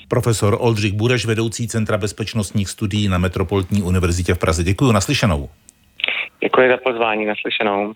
[0.07, 4.63] Profesor Oldřich Bureš, vedoucí Centra bezpečnostních studií na Metropolitní univerzitě v Praze.
[4.63, 5.49] Děkuji, naslyšenou.
[6.43, 7.93] Děkuji za pozvání, naslyšenou.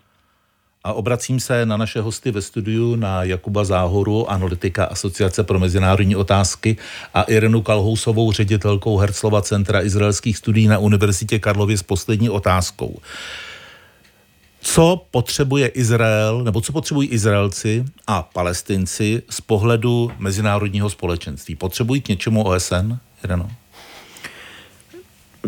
[0.84, 6.16] A obracím se na naše hosty ve studiu, na Jakuba Záhoru, analytika Asociace pro mezinárodní
[6.16, 6.76] otázky
[7.14, 12.98] a Irenu Kalhousovou, ředitelkou Herclova Centra izraelských studií na Univerzitě Karlově s poslední otázkou.
[14.68, 21.54] Co potřebuje Izrael, nebo co potřebují Izraelci a Palestinci z pohledu mezinárodního společenství?
[21.54, 22.92] Potřebují k něčemu OSN,
[23.24, 23.50] Ireno?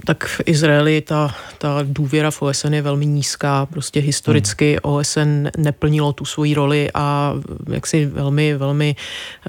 [0.04, 3.66] Tak v Izraeli ta, ta důvěra v OSN je velmi nízká.
[3.66, 4.94] Prostě historicky hmm.
[4.94, 7.34] OSN neplnilo tu svoji roli a
[7.70, 8.96] jaksi velmi, velmi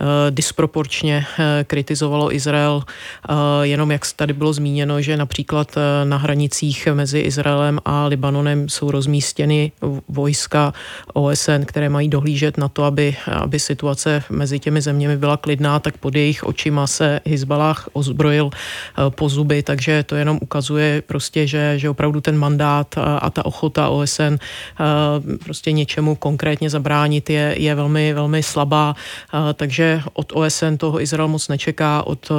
[0.02, 2.84] uh, disproporčně uh, kritizovalo Izrael.
[3.30, 8.70] Uh, jenom jak tady bylo zmíněno, že například uh, na hranicích mezi Izraelem a Libanonem
[8.70, 9.72] jsou rozmístěny
[10.08, 10.74] vojska
[11.14, 15.98] OSN, které mají dohlížet na to, aby, aby situace mezi těmi zeměmi byla klidná, tak
[15.98, 21.74] pod jejich očima se Hezbalah ozbrojil uh, po zuby, takže to jenom ukazuje prostě, že,
[21.80, 24.36] že opravdu ten mandát a, ta ochota OSN
[25.44, 28.96] prostě něčemu konkrétně zabránit je, je velmi, velmi slabá,
[29.54, 32.32] takže od OSN toho Izrael moc nečeká, od,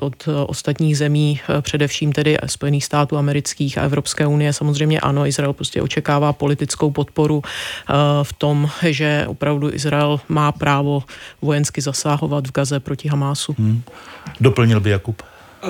[0.00, 5.82] od ostatních zemí, především tedy Spojených států amerických a Evropské unie samozřejmě ano, Izrael prostě
[5.82, 7.42] očekává politickou podporu
[8.22, 11.02] v tom, že opravdu Izrael má právo
[11.42, 13.54] vojensky zasahovat v Gaze proti Hamásu.
[13.58, 13.82] Hmm.
[14.40, 15.22] Doplnil by Jakub?
[15.62, 15.68] Eh,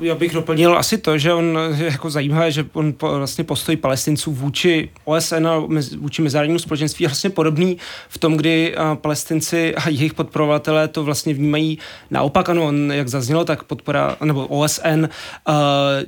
[0.00, 4.32] já bych doplnil asi to, že on je jako zajímavé, že on vlastně postoj palestinců
[4.32, 5.66] vůči OSN a
[5.98, 7.76] vůči mezinárodnímu společenství je vlastně podobný
[8.08, 11.78] v tom, kdy eh, palestinci a jejich podporovatelé to vlastně vnímají
[12.10, 12.48] naopak.
[12.48, 15.08] Ano, on, jak zaznělo, tak podpora, nebo OSN
[15.48, 15.54] uh,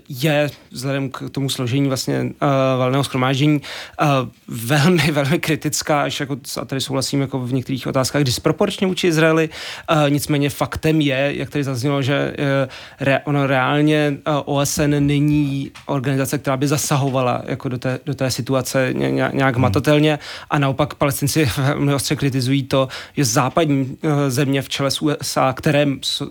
[0.08, 2.32] je vzhledem k tomu složení vlastně
[2.78, 3.60] valného schromáždění
[4.48, 9.48] velmi, velmi kritická, až jako, a tady souhlasím jako v některých otázkách disproporčně vůči Izraeli.
[10.08, 12.34] Nicméně faktem je, jak tady zaznělo, že
[13.00, 18.30] re, ono reálně eh, OSN není organizace, která by zasahovala jako do, té, do té
[18.30, 18.88] situace
[19.32, 19.62] nějak hmm.
[19.62, 20.18] matatelně
[20.50, 25.52] a naopak palestinci velmi ostře kritizují to, že západní eh, země v čele s USA,
[25.52, 25.86] které,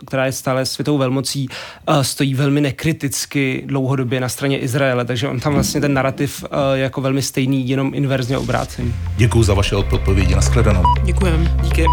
[0.08, 1.48] která je stále světovou velmocí,
[1.88, 6.82] eh, stojí velmi nekriticky dlouhodobě na straně Izraele, takže on tam vlastně ten narrativ je
[6.82, 8.94] jako velmi stejný, jenom inverzně obrácený.
[9.18, 10.84] Děkuji za vaše odpovědi, nashledanou.
[11.06, 11.58] Děkujeme.
[11.64, 11.86] Díky.